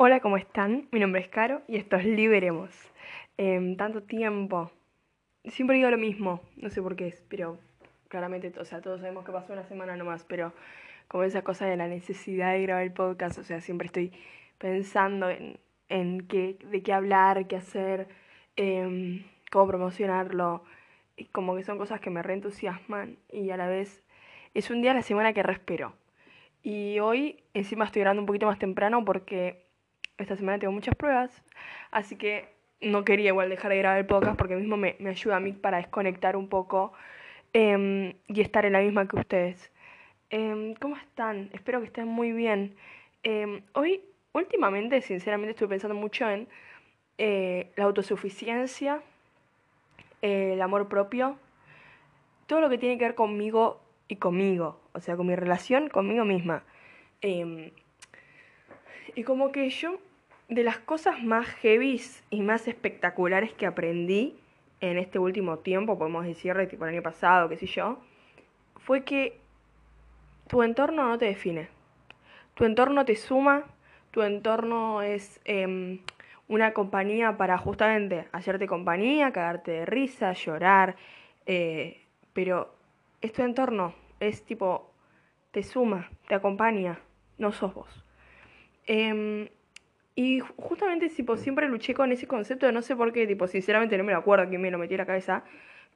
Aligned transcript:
Hola, 0.00 0.20
¿cómo 0.20 0.36
están? 0.36 0.86
Mi 0.92 1.00
nombre 1.00 1.20
es 1.20 1.26
Caro 1.26 1.62
y 1.66 1.76
esto 1.76 1.96
es 1.96 2.04
Liberemos. 2.04 2.70
Em, 3.36 3.76
tanto 3.76 4.04
tiempo. 4.04 4.70
Siempre 5.44 5.76
digo 5.76 5.90
lo 5.90 5.98
mismo, 5.98 6.40
no 6.56 6.70
sé 6.70 6.80
por 6.80 6.94
qué 6.94 7.08
es, 7.08 7.20
pero 7.28 7.58
claramente, 8.06 8.52
o 8.60 8.64
sea, 8.64 8.80
todos 8.80 9.00
sabemos 9.00 9.24
que 9.24 9.32
pasó 9.32 9.52
una 9.52 9.64
semana 9.64 9.96
nomás, 9.96 10.22
pero 10.22 10.52
como 11.08 11.24
esa 11.24 11.42
cosa 11.42 11.66
de 11.66 11.76
la 11.76 11.88
necesidad 11.88 12.52
de 12.52 12.62
grabar 12.62 12.84
el 12.84 12.92
podcast, 12.92 13.38
o 13.38 13.42
sea, 13.42 13.60
siempre 13.60 13.86
estoy 13.86 14.12
pensando 14.58 15.30
en, 15.30 15.58
en 15.88 16.28
qué, 16.28 16.56
de 16.62 16.80
qué 16.80 16.92
hablar, 16.92 17.48
qué 17.48 17.56
hacer, 17.56 18.06
em, 18.54 19.24
cómo 19.50 19.66
promocionarlo, 19.66 20.62
y 21.16 21.24
como 21.24 21.56
que 21.56 21.64
son 21.64 21.76
cosas 21.76 22.00
que 22.00 22.10
me 22.10 22.22
reentusiasman 22.22 23.18
y 23.32 23.50
a 23.50 23.56
la 23.56 23.66
vez 23.66 24.04
es 24.54 24.70
un 24.70 24.80
día 24.80 24.92
a 24.92 24.94
la 24.94 25.02
semana 25.02 25.32
que 25.32 25.42
respiro. 25.42 25.92
Y 26.62 27.00
hoy 27.00 27.42
encima 27.52 27.84
estoy 27.84 28.02
grabando 28.02 28.22
un 28.22 28.26
poquito 28.26 28.46
más 28.46 28.60
temprano 28.60 29.04
porque 29.04 29.67
esta 30.18 30.36
semana 30.36 30.58
tengo 30.58 30.72
muchas 30.72 30.94
pruebas, 30.94 31.42
así 31.90 32.16
que 32.16 32.48
no 32.80 33.04
quería 33.04 33.28
igual 33.28 33.48
dejar 33.48 33.70
de 33.70 33.78
grabar 33.78 33.98
el 33.98 34.06
podcast 34.06 34.36
porque 34.36 34.56
mismo 34.56 34.76
me, 34.76 34.96
me 34.98 35.10
ayuda 35.10 35.36
a 35.36 35.40
mí 35.40 35.52
para 35.52 35.78
desconectar 35.78 36.36
un 36.36 36.48
poco 36.48 36.92
em, 37.52 38.14
y 38.26 38.40
estar 38.40 38.64
en 38.66 38.72
la 38.74 38.80
misma 38.80 39.08
que 39.08 39.16
ustedes. 39.16 39.72
Em, 40.30 40.74
¿Cómo 40.74 40.96
están? 40.96 41.50
Espero 41.52 41.80
que 41.80 41.86
estén 41.86 42.06
muy 42.06 42.32
bien. 42.32 42.76
Em, 43.22 43.62
hoy, 43.72 44.02
últimamente, 44.32 45.00
sinceramente, 45.00 45.50
estoy 45.52 45.68
pensando 45.68 45.94
mucho 45.94 46.28
en 46.28 46.48
eh, 47.18 47.72
la 47.76 47.84
autosuficiencia, 47.84 49.02
eh, 50.22 50.52
el 50.54 50.62
amor 50.62 50.88
propio, 50.88 51.36
todo 52.46 52.60
lo 52.60 52.68
que 52.70 52.78
tiene 52.78 52.98
que 52.98 53.04
ver 53.04 53.14
conmigo 53.14 53.80
y 54.06 54.16
conmigo, 54.16 54.80
o 54.92 55.00
sea, 55.00 55.16
con 55.16 55.26
mi 55.26 55.34
relación 55.34 55.88
conmigo 55.88 56.24
misma. 56.24 56.62
y 59.14 59.24
como 59.24 59.50
que 59.50 59.68
yo 59.70 59.98
de 60.48 60.62
las 60.62 60.78
cosas 60.78 61.22
más 61.22 61.46
heavies 61.46 62.24
y 62.30 62.40
más 62.40 62.68
espectaculares 62.68 63.52
que 63.52 63.66
aprendí 63.66 64.38
en 64.80 64.96
este 64.96 65.18
último 65.18 65.58
tiempo, 65.58 65.98
podemos 65.98 66.24
decir, 66.24 66.56
tipo 66.68 66.84
el 66.84 66.94
año 66.94 67.02
pasado, 67.02 67.48
qué 67.48 67.56
sé 67.56 67.66
yo, 67.66 67.98
fue 68.76 69.04
que 69.04 69.38
tu 70.46 70.62
entorno 70.62 71.08
no 71.08 71.18
te 71.18 71.26
define. 71.26 71.68
Tu 72.54 72.64
entorno 72.64 73.04
te 73.04 73.16
suma, 73.16 73.64
tu 74.10 74.22
entorno 74.22 75.02
es 75.02 75.40
em, 75.44 76.00
una 76.48 76.72
compañía 76.72 77.36
para 77.36 77.58
justamente 77.58 78.26
hacerte 78.32 78.66
compañía, 78.66 79.32
cagarte 79.32 79.70
de 79.72 79.86
risa, 79.86 80.32
llorar, 80.32 80.96
eh, 81.46 82.02
pero 82.32 82.74
es 83.20 83.32
tu 83.32 83.42
entorno, 83.42 83.94
es 84.20 84.44
tipo, 84.44 84.90
te 85.50 85.62
suma, 85.62 86.08
te 86.26 86.34
acompaña, 86.34 86.98
no 87.36 87.52
sos 87.52 87.74
vos. 87.74 88.04
Em, 88.86 89.48
y 90.18 90.40
justamente 90.40 91.08
tipo, 91.10 91.36
siempre 91.36 91.68
luché 91.68 91.94
con 91.94 92.10
ese 92.10 92.26
concepto, 92.26 92.72
no 92.72 92.82
sé 92.82 92.96
por 92.96 93.12
qué, 93.12 93.24
tipo, 93.24 93.46
sinceramente 93.46 93.96
no 93.96 94.02
me 94.02 94.10
lo 94.10 94.18
acuerdo 94.18 94.48
quién 94.48 94.60
me 94.60 94.68
lo 94.68 94.76
metió 94.76 94.96
en 94.96 94.98
la 94.98 95.06
cabeza, 95.06 95.44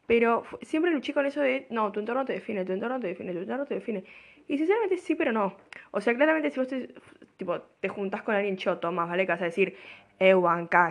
pero 0.07 0.45
siempre 0.61 0.93
luché 0.93 1.13
con 1.13 1.27
eso 1.27 1.41
de, 1.41 1.67
no, 1.71 1.91
tu 1.91 1.99
entorno 1.99 2.25
te 2.25 2.35
define, 2.35 2.65
tu 2.65 2.71
entorno 2.71 3.01
te 3.01 3.09
define, 3.09 3.33
tu 3.33 3.41
entorno 3.41 3.67
te 3.67 3.75
define. 3.75 4.05
Y 4.47 4.59
sinceramente 4.59 4.99
sí, 4.99 5.17
pero 5.17 5.33
no. 5.33 5.57
O 5.91 6.01
sea, 6.01 6.15
claramente 6.15 6.53
si 6.53 6.61
vos 6.61 6.69
te, 6.69 6.95
tipo, 7.37 7.63
te 7.81 7.89
juntás 7.89 8.23
con 8.23 8.37
alguien 8.37 8.57
choto, 8.57 8.93
más 8.93 9.09
vale 9.09 9.27
que 9.27 9.33
vas 9.33 9.43
a 9.43 9.47
decir, 9.47 9.75
eh, 10.21 10.37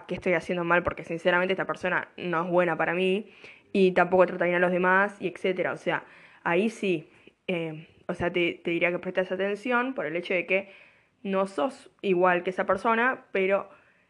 ¿qué 0.09 0.16
estoy 0.16 0.33
haciendo 0.33 0.66
mal? 0.66 0.83
Porque 0.83 1.05
sinceramente 1.05 1.53
esta 1.53 1.66
persona 1.66 2.09
no 2.17 2.43
es 2.43 2.49
buena 2.49 2.75
para 2.75 2.93
mí 2.93 3.31
y 3.71 3.93
tampoco 3.93 4.25
trata 4.25 4.43
bien 4.43 4.57
a 4.57 4.59
los 4.59 4.73
demás 4.73 5.16
y 5.21 5.29
etcétera. 5.29 5.71
O 5.71 5.77
sea, 5.77 6.03
ahí 6.43 6.69
sí, 6.69 7.09
eh, 7.47 7.88
o 8.07 8.13
sea, 8.13 8.29
te, 8.29 8.59
te 8.61 8.71
diría 8.71 8.91
que 8.91 8.99
prestes 8.99 9.31
atención 9.31 9.93
por 9.93 10.05
el 10.05 10.17
hecho 10.17 10.33
de 10.33 10.45
que 10.45 10.91
no 11.23 11.47
sos 11.47 11.91
igual 12.02 12.44
que 12.44 12.50
esa 12.50 12.66
persona, 12.66 13.25
pero 13.31 13.69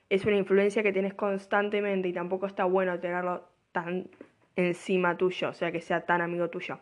es 0.09 0.25
una 0.25 0.37
influencia 0.37 0.83
que 0.83 0.91
tienes 0.91 1.13
constantemente 1.13 2.07
y 2.09 2.13
tampoco 2.13 2.45
está 2.45 2.65
bueno 2.65 2.99
tenerlo 2.99 3.47
tan 3.71 4.09
encima 4.55 5.17
tuyo, 5.17 5.49
o 5.49 5.53
sea, 5.53 5.71
que 5.71 5.81
sea 5.81 6.05
tan 6.05 6.21
amigo 6.21 6.49
tuyo. 6.49 6.79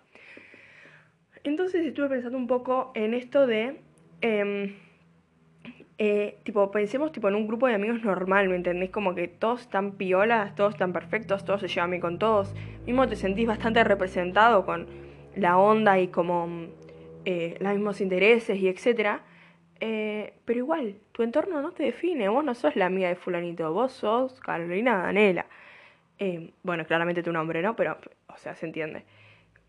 Entonces 1.44 1.86
estuve 1.86 2.10
pensando 2.10 2.38
un 2.38 2.48
poco 2.48 2.92
en 2.96 3.14
esto 3.14 3.48
de, 3.48 3.80
em, 4.22 4.76
eh, 5.98 6.40
tipo, 6.44 6.72
pensemos 6.72 7.12
tipo 7.12 7.28
en 7.30 7.36
un 7.36 7.48
grupo 7.48 7.68
de 7.68 7.76
amigos 7.76 8.04
normal, 8.04 8.50
¿me 8.50 8.56
entendés? 8.56 8.90
Como 8.90 9.16
que 9.16 9.28
todos 9.28 9.62
están 9.62 9.94
piolas, 9.94 10.56
todos 10.56 10.74
están 10.74 10.94
perfectos, 10.94 11.46
todos 11.46 11.62
se 11.62 11.68
llevan 11.68 11.92
bien 11.92 12.02
con 12.02 12.20
todos. 12.20 12.54
Mismo 12.86 13.08
te 13.08 13.16
sentís 13.16 13.48
bastante 13.48 13.84
representado 13.84 14.66
con 14.66 14.88
la 15.36 15.58
onda 15.58 16.00
y 16.00 16.08
como 16.08 16.68
eh, 17.26 17.58
los 17.60 17.74
mismos 17.74 18.02
intereses 18.02 18.58
y 18.58 18.68
etcétera. 18.68 19.24
Eh, 19.80 20.34
pero 20.46 20.60
igual, 20.60 20.96
tu 21.12 21.24
entorno 21.24 21.62
no 21.62 21.72
te 21.72 21.84
define, 21.84 22.28
vos 22.30 22.44
no 22.44 22.54
sos 22.54 22.76
la 22.76 22.88
amiga 22.88 23.08
de 23.08 23.16
fulanito, 23.16 23.72
vos 23.72 23.94
sos 23.94 24.40
Carolina 24.42 25.04
Danela. 25.04 25.46
Eh, 26.18 26.52
bueno, 26.64 26.86
claramente 26.86 27.24
tu 27.24 27.32
nombre, 27.32 27.62
¿no? 27.62 27.76
Pero, 27.76 27.98
o 28.28 28.38
sea, 28.38 28.56
se 28.56 28.66
entiende. 28.66 29.06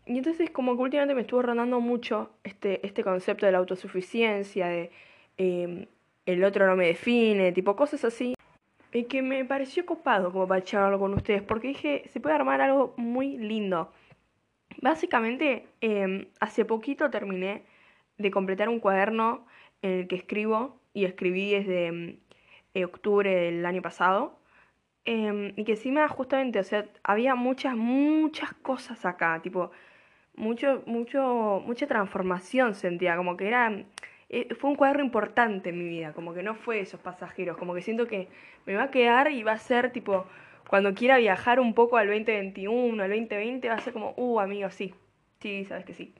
Y 0.05 0.17
entonces 0.17 0.49
como 0.49 0.75
que 0.75 0.81
últimamente 0.83 1.15
me 1.15 1.21
estuvo 1.21 1.41
rondando 1.41 1.79
mucho 1.79 2.31
este, 2.43 2.85
este 2.85 3.03
concepto 3.03 3.45
de 3.45 3.51
la 3.53 3.59
autosuficiencia, 3.59 4.67
de 4.67 4.91
em, 5.37 5.85
el 6.25 6.43
otro 6.43 6.67
no 6.67 6.75
me 6.75 6.87
define, 6.87 7.51
tipo 7.53 7.75
cosas 7.75 8.03
así. 8.05 8.35
Y 8.93 9.05
que 9.05 9.21
me 9.21 9.45
pareció 9.45 9.85
copado 9.85 10.31
como 10.33 10.47
para 10.47 10.63
charlarlo 10.63 10.99
con 10.99 11.13
ustedes, 11.13 11.41
porque 11.43 11.69
dije, 11.69 12.03
se 12.09 12.19
puede 12.19 12.35
armar 12.35 12.61
algo 12.61 12.93
muy 12.97 13.37
lindo. 13.37 13.93
Básicamente, 14.81 15.67
em, 15.81 16.27
hace 16.39 16.65
poquito 16.65 17.09
terminé 17.09 17.63
de 18.17 18.31
completar 18.31 18.69
un 18.69 18.79
cuaderno 18.79 19.45
en 19.81 19.91
el 19.91 20.07
que 20.07 20.15
escribo 20.15 20.79
y 20.93 21.05
escribí 21.05 21.51
desde 21.51 21.91
mm, 21.91 22.17
eh, 22.73 22.85
octubre 22.85 23.33
del 23.33 23.65
año 23.65 23.81
pasado. 23.81 24.39
Em, 25.05 25.53
y 25.55 25.63
que 25.63 25.73
encima 25.73 26.07
justamente, 26.07 26.59
o 26.59 26.63
sea, 26.63 26.85
había 27.03 27.33
muchas, 27.35 27.75
muchas 27.75 28.53
cosas 28.53 29.03
acá, 29.05 29.41
tipo, 29.41 29.71
mucho, 30.35 30.83
mucho, 30.85 31.61
mucha 31.65 31.87
transformación 31.87 32.75
sentía, 32.75 33.17
como 33.17 33.35
que 33.35 33.47
era, 33.47 33.83
eh, 34.29 34.53
fue 34.55 34.69
un 34.69 34.75
cuadro 34.75 35.03
importante 35.03 35.69
en 35.69 35.79
mi 35.79 35.87
vida, 35.89 36.13
como 36.13 36.33
que 36.33 36.43
no 36.43 36.55
fue 36.55 36.81
esos 36.81 36.99
pasajeros, 36.99 37.57
como 37.57 37.73
que 37.73 37.81
siento 37.81 38.07
que 38.07 38.27
me 38.65 38.75
va 38.75 38.83
a 38.83 38.91
quedar 38.91 39.31
y 39.31 39.43
va 39.43 39.53
a 39.53 39.57
ser 39.57 39.91
tipo, 39.91 40.25
cuando 40.69 40.93
quiera 40.93 41.17
viajar 41.17 41.59
un 41.59 41.73
poco 41.73 41.97
al 41.97 42.07
2021, 42.07 43.03
al 43.03 43.09
2020, 43.09 43.67
va 43.69 43.75
a 43.75 43.79
ser 43.79 43.93
como, 43.93 44.13
uh, 44.17 44.39
amigo, 44.39 44.69
sí, 44.69 44.93
sí, 45.39 45.65
sabes 45.65 45.85
que 45.85 45.93
sí. 45.93 46.13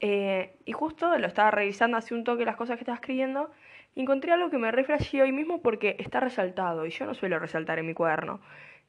Eh, 0.00 0.56
y 0.64 0.72
justo 0.72 1.18
lo 1.18 1.26
estaba 1.26 1.50
revisando 1.50 1.96
hace 1.96 2.14
un 2.14 2.24
toque 2.24 2.44
las 2.44 2.56
cosas 2.56 2.76
que 2.76 2.82
estaba 2.82 2.96
escribiendo 2.96 3.50
y 3.94 4.02
encontré 4.02 4.32
algo 4.32 4.48
que 4.48 4.58
me 4.58 4.70
reflejé 4.70 5.22
hoy 5.22 5.32
mismo 5.32 5.60
porque 5.60 5.96
está 5.98 6.20
resaltado 6.20 6.86
y 6.86 6.90
yo 6.90 7.04
no 7.06 7.14
suelo 7.14 7.38
resaltar 7.38 7.78
en 7.78 7.86
mi 7.86 7.94
cuaderno. 7.94 8.40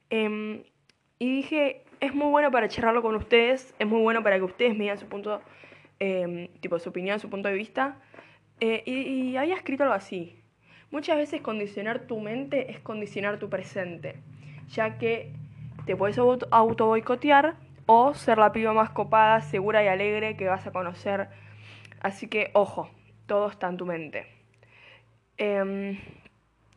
Em, 0.08 0.62
y 1.18 1.36
dije, 1.36 1.82
es 2.00 2.14
muy 2.14 2.28
bueno 2.28 2.50
para 2.50 2.68
charlarlo 2.68 3.02
con 3.02 3.16
ustedes, 3.16 3.74
es 3.78 3.86
muy 3.86 4.00
bueno 4.02 4.22
para 4.22 4.36
que 4.36 4.44
ustedes 4.44 4.72
me 4.72 4.84
digan 4.84 4.98
su 4.98 5.06
punto, 5.06 5.42
em, 5.98 6.48
tipo 6.60 6.78
su 6.78 6.90
opinión, 6.90 7.18
su 7.18 7.28
punto 7.28 7.48
de 7.48 7.54
vista. 7.54 8.00
Eh, 8.60 8.82
y, 8.86 8.92
y 8.92 9.36
había 9.36 9.56
escrito 9.56 9.82
algo 9.82 9.94
así. 9.94 10.36
Muchas 10.90 11.16
veces 11.16 11.40
condicionar 11.40 12.06
tu 12.06 12.20
mente 12.20 12.70
es 12.70 12.80
condicionar 12.80 13.38
tu 13.38 13.48
presente, 13.48 14.16
ya 14.68 14.98
que 14.98 15.32
te 15.86 15.96
puedes 15.96 16.18
auto 16.18 16.86
boicotear 16.86 17.56
o 17.92 18.14
ser 18.14 18.38
la 18.38 18.52
piba 18.52 18.72
más 18.72 18.90
copada, 18.90 19.40
segura 19.40 19.82
y 19.82 19.88
alegre 19.88 20.36
que 20.36 20.46
vas 20.46 20.64
a 20.64 20.70
conocer. 20.70 21.28
Así 22.00 22.28
que, 22.28 22.52
ojo, 22.54 22.88
todo 23.26 23.48
está 23.48 23.68
en 23.68 23.78
tu 23.78 23.84
mente. 23.84 24.28
Em, 25.36 25.98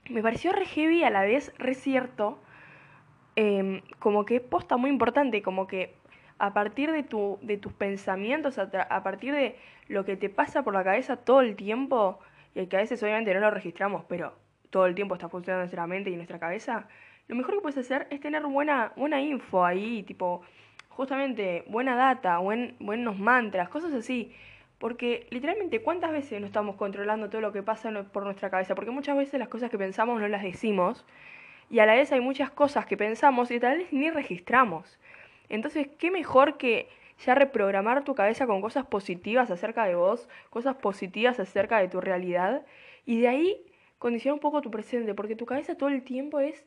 me 0.09 0.23
pareció 0.23 0.51
re 0.53 0.65
heavy 0.65 1.03
a 1.03 1.11
la 1.11 1.21
vez 1.21 1.53
re 1.59 1.75
cierto, 1.75 2.41
em, 3.35 3.81
como 3.99 4.25
que 4.25 4.37
es 4.37 4.41
posta 4.41 4.75
muy 4.77 4.89
importante, 4.89 5.43
como 5.43 5.67
que 5.67 5.93
a 6.39 6.51
partir 6.51 6.91
de, 6.91 7.03
tu, 7.03 7.37
de 7.43 7.57
tus 7.59 7.73
pensamientos, 7.73 8.57
a, 8.57 9.03
partir 9.03 9.35
de 9.35 9.55
lo 9.89 10.05
que 10.05 10.17
te 10.17 10.29
pasa 10.29 10.63
por 10.63 10.73
la 10.73 10.83
cabeza 10.83 11.17
todo 11.17 11.41
el 11.41 11.55
tiempo, 11.55 12.17
y 12.55 12.65
que 12.65 12.77
a 12.77 12.79
veces 12.79 13.03
obviamente 13.03 13.35
no 13.35 13.39
lo 13.39 13.51
registramos, 13.51 14.03
pero 14.05 14.33
todo 14.71 14.87
el 14.87 14.95
tiempo 14.95 15.13
está 15.13 15.29
funcionando 15.29 15.61
en 15.61 15.65
nuestra 15.65 15.85
mente 15.85 16.09
y 16.09 16.15
nuestra 16.15 16.39
cabeza, 16.39 16.87
lo 17.27 17.35
mejor 17.35 17.53
que 17.53 17.61
puedes 17.61 17.77
hacer 17.77 18.07
es 18.09 18.19
tener 18.19 18.43
buena, 18.47 18.93
buena 18.95 19.21
info 19.21 19.63
ahí, 19.63 20.01
tipo, 20.01 20.41
justamente 20.95 21.63
buena 21.67 21.95
data, 21.95 22.37
buen, 22.39 22.75
buenos 22.79 23.17
mantras, 23.17 23.69
cosas 23.69 23.93
así. 23.93 24.33
Porque 24.77 25.27
literalmente, 25.29 25.81
¿cuántas 25.81 26.11
veces 26.11 26.41
no 26.41 26.45
estamos 26.45 26.75
controlando 26.75 27.29
todo 27.29 27.41
lo 27.41 27.53
que 27.53 27.63
pasa 27.63 27.91
por 28.11 28.23
nuestra 28.23 28.49
cabeza? 28.49 28.75
Porque 28.75 28.91
muchas 28.91 29.17
veces 29.17 29.39
las 29.39 29.47
cosas 29.47 29.69
que 29.69 29.77
pensamos 29.77 30.19
no 30.19 30.27
las 30.27 30.43
decimos 30.43 31.05
y 31.69 31.79
a 31.79 31.85
la 31.85 31.95
vez 31.95 32.11
hay 32.11 32.19
muchas 32.19 32.51
cosas 32.51 32.85
que 32.85 32.97
pensamos 32.97 33.49
y 33.51 33.59
tal 33.59 33.77
vez 33.77 33.93
ni 33.93 34.09
registramos. 34.09 34.99
Entonces, 35.49 35.87
¿qué 35.97 36.11
mejor 36.11 36.57
que 36.57 36.89
ya 37.25 37.33
reprogramar 37.35 38.03
tu 38.03 38.13
cabeza 38.15 38.45
con 38.45 38.61
cosas 38.61 38.85
positivas 38.85 39.49
acerca 39.51 39.85
de 39.85 39.95
vos, 39.95 40.27
cosas 40.49 40.75
positivas 40.75 41.39
acerca 41.39 41.79
de 41.79 41.87
tu 41.87 42.01
realidad 42.01 42.65
y 43.05 43.21
de 43.21 43.27
ahí 43.27 43.65
condicionar 43.99 44.33
un 44.33 44.39
poco 44.41 44.61
tu 44.61 44.69
presente? 44.69 45.13
Porque 45.13 45.35
tu 45.35 45.45
cabeza 45.45 45.75
todo 45.75 45.89
el 45.89 46.03
tiempo 46.03 46.39
es 46.39 46.65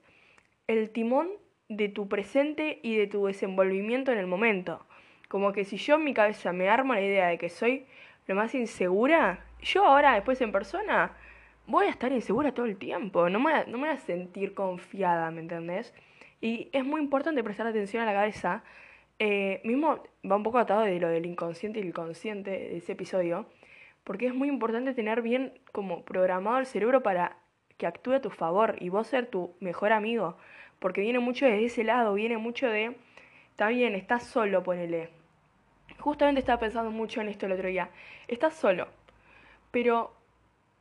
el 0.66 0.90
timón 0.90 1.28
de 1.68 1.88
tu 1.88 2.08
presente 2.08 2.80
y 2.82 2.96
de 2.96 3.06
tu 3.06 3.26
desenvolvimiento 3.26 4.12
en 4.12 4.18
el 4.18 4.26
momento. 4.26 4.86
Como 5.28 5.52
que 5.52 5.64
si 5.64 5.76
yo 5.76 5.96
en 5.96 6.04
mi 6.04 6.14
cabeza 6.14 6.52
me 6.52 6.68
armo 6.68 6.94
la 6.94 7.00
idea 7.00 7.28
de 7.28 7.38
que 7.38 7.48
soy 7.48 7.86
lo 8.26 8.34
más 8.34 8.54
insegura, 8.54 9.44
yo 9.60 9.84
ahora 9.84 10.14
después 10.14 10.40
en 10.40 10.52
persona 10.52 11.16
voy 11.66 11.86
a 11.86 11.90
estar 11.90 12.12
insegura 12.12 12.52
todo 12.52 12.66
el 12.66 12.76
tiempo, 12.76 13.28
no 13.28 13.40
me, 13.40 13.50
voy 13.50 13.60
a, 13.60 13.64
no 13.66 13.78
me 13.78 13.88
voy 13.88 13.98
sentir 13.98 14.54
confiada, 14.54 15.30
¿me 15.30 15.40
entendés? 15.40 15.92
Y 16.40 16.68
es 16.72 16.84
muy 16.84 17.00
importante 17.00 17.42
prestar 17.42 17.66
atención 17.66 18.02
a 18.02 18.06
la 18.06 18.12
cabeza. 18.12 18.62
Eh, 19.18 19.60
mismo 19.64 20.02
va 20.30 20.36
un 20.36 20.42
poco 20.42 20.58
atado 20.58 20.82
de 20.82 21.00
lo 21.00 21.08
del 21.08 21.26
inconsciente 21.26 21.80
y 21.80 21.82
el 21.82 21.94
consciente 21.94 22.50
de 22.50 22.76
ese 22.76 22.92
episodio, 22.92 23.46
porque 24.04 24.26
es 24.26 24.34
muy 24.34 24.48
importante 24.48 24.94
tener 24.94 25.22
bien 25.22 25.58
como 25.72 26.04
programado 26.04 26.58
el 26.58 26.66
cerebro 26.66 27.02
para 27.02 27.38
que 27.78 27.86
actúe 27.86 28.12
a 28.12 28.20
tu 28.20 28.30
favor 28.30 28.76
y 28.80 28.88
vos 28.88 29.06
ser 29.06 29.26
tu 29.26 29.56
mejor 29.60 29.92
amigo, 29.92 30.36
porque 30.78 31.00
viene 31.00 31.18
mucho 31.18 31.46
de 31.46 31.64
ese 31.64 31.84
lado, 31.84 32.14
viene 32.14 32.38
mucho 32.38 32.68
de, 32.68 32.96
está 33.50 33.68
bien, 33.68 33.94
estás 33.94 34.24
solo, 34.24 34.62
ponele. 34.62 35.10
Justamente 35.98 36.40
estaba 36.40 36.60
pensando 36.60 36.90
mucho 36.90 37.20
en 37.20 37.28
esto 37.28 37.46
el 37.46 37.52
otro 37.52 37.68
día, 37.68 37.90
estás 38.28 38.54
solo, 38.54 38.88
pero 39.70 40.14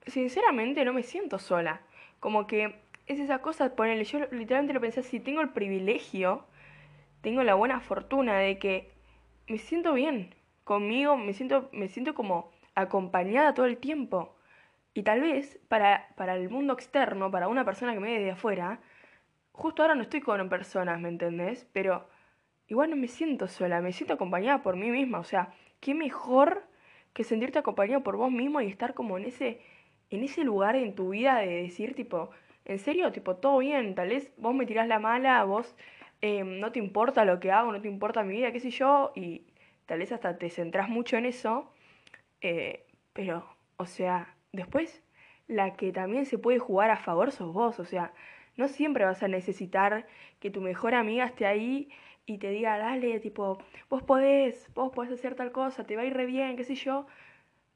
sinceramente 0.07 0.83
no 0.86 0.94
me 0.94 1.03
siento 1.03 1.39
sola, 1.39 1.81
como 2.19 2.47
que 2.47 2.75
es 3.07 3.19
esa 3.19 3.39
cosa, 3.39 3.75
ponele, 3.75 4.03
yo 4.03 4.19
literalmente 4.31 4.74
lo 4.74 4.81
pensé 4.81 5.01
así, 5.01 5.19
tengo 5.19 5.42
el 5.42 5.50
privilegio, 5.50 6.45
tengo 7.21 7.44
la 7.44 7.56
buena 7.56 7.80
fortuna 7.80 8.38
de 8.38 8.59
que 8.59 8.92
me 9.47 9.57
siento 9.57 9.94
bien 9.94 10.36
conmigo, 10.63 11.18
me 11.18 11.33
siento, 11.33 11.69
me 11.71 11.88
siento 11.88 12.13
como 12.13 12.51
acompañada 12.74 13.53
todo 13.53 13.65
el 13.65 13.77
tiempo. 13.77 14.36
Y 14.94 15.03
tal 15.03 15.21
vez 15.21 15.59
para, 15.68 16.07
para 16.15 16.36
el 16.36 16.50
mundo 16.50 16.74
externo, 16.74 17.31
para 17.31 17.47
una 17.47 17.65
persona 17.65 17.94
que 17.94 18.00
me 18.00 18.18
ve 18.18 18.24
de 18.24 18.31
afuera, 18.31 18.80
justo 19.56 19.81
ahora 19.81 19.96
no 19.96 20.02
estoy 20.04 20.22
con 20.22 20.50
personas, 20.50 21.00
¿me 21.00 21.10
entendés? 21.10 21.68
Pero 21.74 22.07
igual 22.68 22.90
no 22.90 22.96
me 22.96 23.07
siento 23.07 23.48
sola, 23.48 23.81
me 23.81 23.94
siento 23.94 24.13
acompañada 24.16 24.62
por 24.63 24.75
mí 24.75 24.90
misma. 24.92 25.19
O 25.19 25.24
sea, 25.24 25.54
qué 25.80 25.94
mejor 25.94 26.63
que 27.13 27.24
sentirte 27.24 27.60
acompañado 27.60 28.04
por 28.04 28.18
vos 28.18 28.31
mismo 28.31 28.62
y 28.62 28.68
estar 28.68 28.94
como 28.94 29.18
en 29.18 29.25
ese, 29.25 29.62
en 30.10 30.24
ese 30.24 30.44
lugar 30.44 30.75
en 30.75 30.96
tu 30.96 31.10
vida 31.10 31.38
de 31.40 31.63
decir, 31.63 31.96
tipo, 31.96 32.31
en 32.66 32.80
serio, 32.80 33.12
tipo, 33.12 33.38
todo 33.38 33.60
bien, 33.60 33.96
tal 33.96 34.10
vez 34.10 34.31
vos 34.38 34.54
me 34.56 34.66
tirás 34.66 34.88
la 34.88 35.00
mala, 35.00 35.44
vos 35.46 35.75
eh, 36.22 36.44
no 36.44 36.72
te 36.72 36.80
importa 36.80 37.25
lo 37.25 37.40
que 37.40 37.52
hago, 37.52 37.72
no 37.72 37.81
te 37.81 37.88
importa 37.88 38.24
mi 38.24 38.36
vida, 38.38 38.52
qué 38.52 38.60
sé 38.60 38.72
yo, 38.72 39.12
y 39.16 39.46
tal 39.86 40.00
vez 40.00 40.12
hasta 40.12 40.38
te 40.38 40.50
centrás 40.50 40.90
mucho 40.90 41.18
en 41.18 41.25
eso, 41.25 41.72
eh, 42.42 42.86
pero, 43.13 43.46
o 43.78 43.86
sea, 43.86 44.36
Después, 44.56 45.04
la 45.48 45.75
que 45.75 45.92
también 45.92 46.25
se 46.25 46.38
puede 46.38 46.60
jugar 46.60 46.90
a 46.90 46.98
favor 46.98 47.31
sos 47.31 47.54
vos, 47.54 47.80
o 47.80 47.86
sea, 47.86 48.13
no 48.57 48.68
siempre 48.68 49.06
vas 49.06 49.24
a 49.24 49.28
necesitar 49.28 50.07
que 50.40 50.50
tu 50.50 50.62
mejor 50.62 50.96
amiga 50.96 51.25
esté 51.25 51.46
ahí 51.46 51.90
y 52.25 52.38
te 52.40 52.50
diga, 52.50 52.78
dale, 52.78 53.19
tipo, 53.19 53.60
vos 53.90 54.04
podés, 54.04 54.69
vos 54.74 54.92
podés 54.92 55.12
hacer 55.12 55.36
tal 55.36 55.52
cosa, 55.52 55.86
te 55.86 55.96
va 55.96 56.02
a 56.02 56.06
ir 56.06 56.18
bien, 56.25 56.56
qué 56.56 56.63
sé 56.63 56.75
yo. 56.75 57.06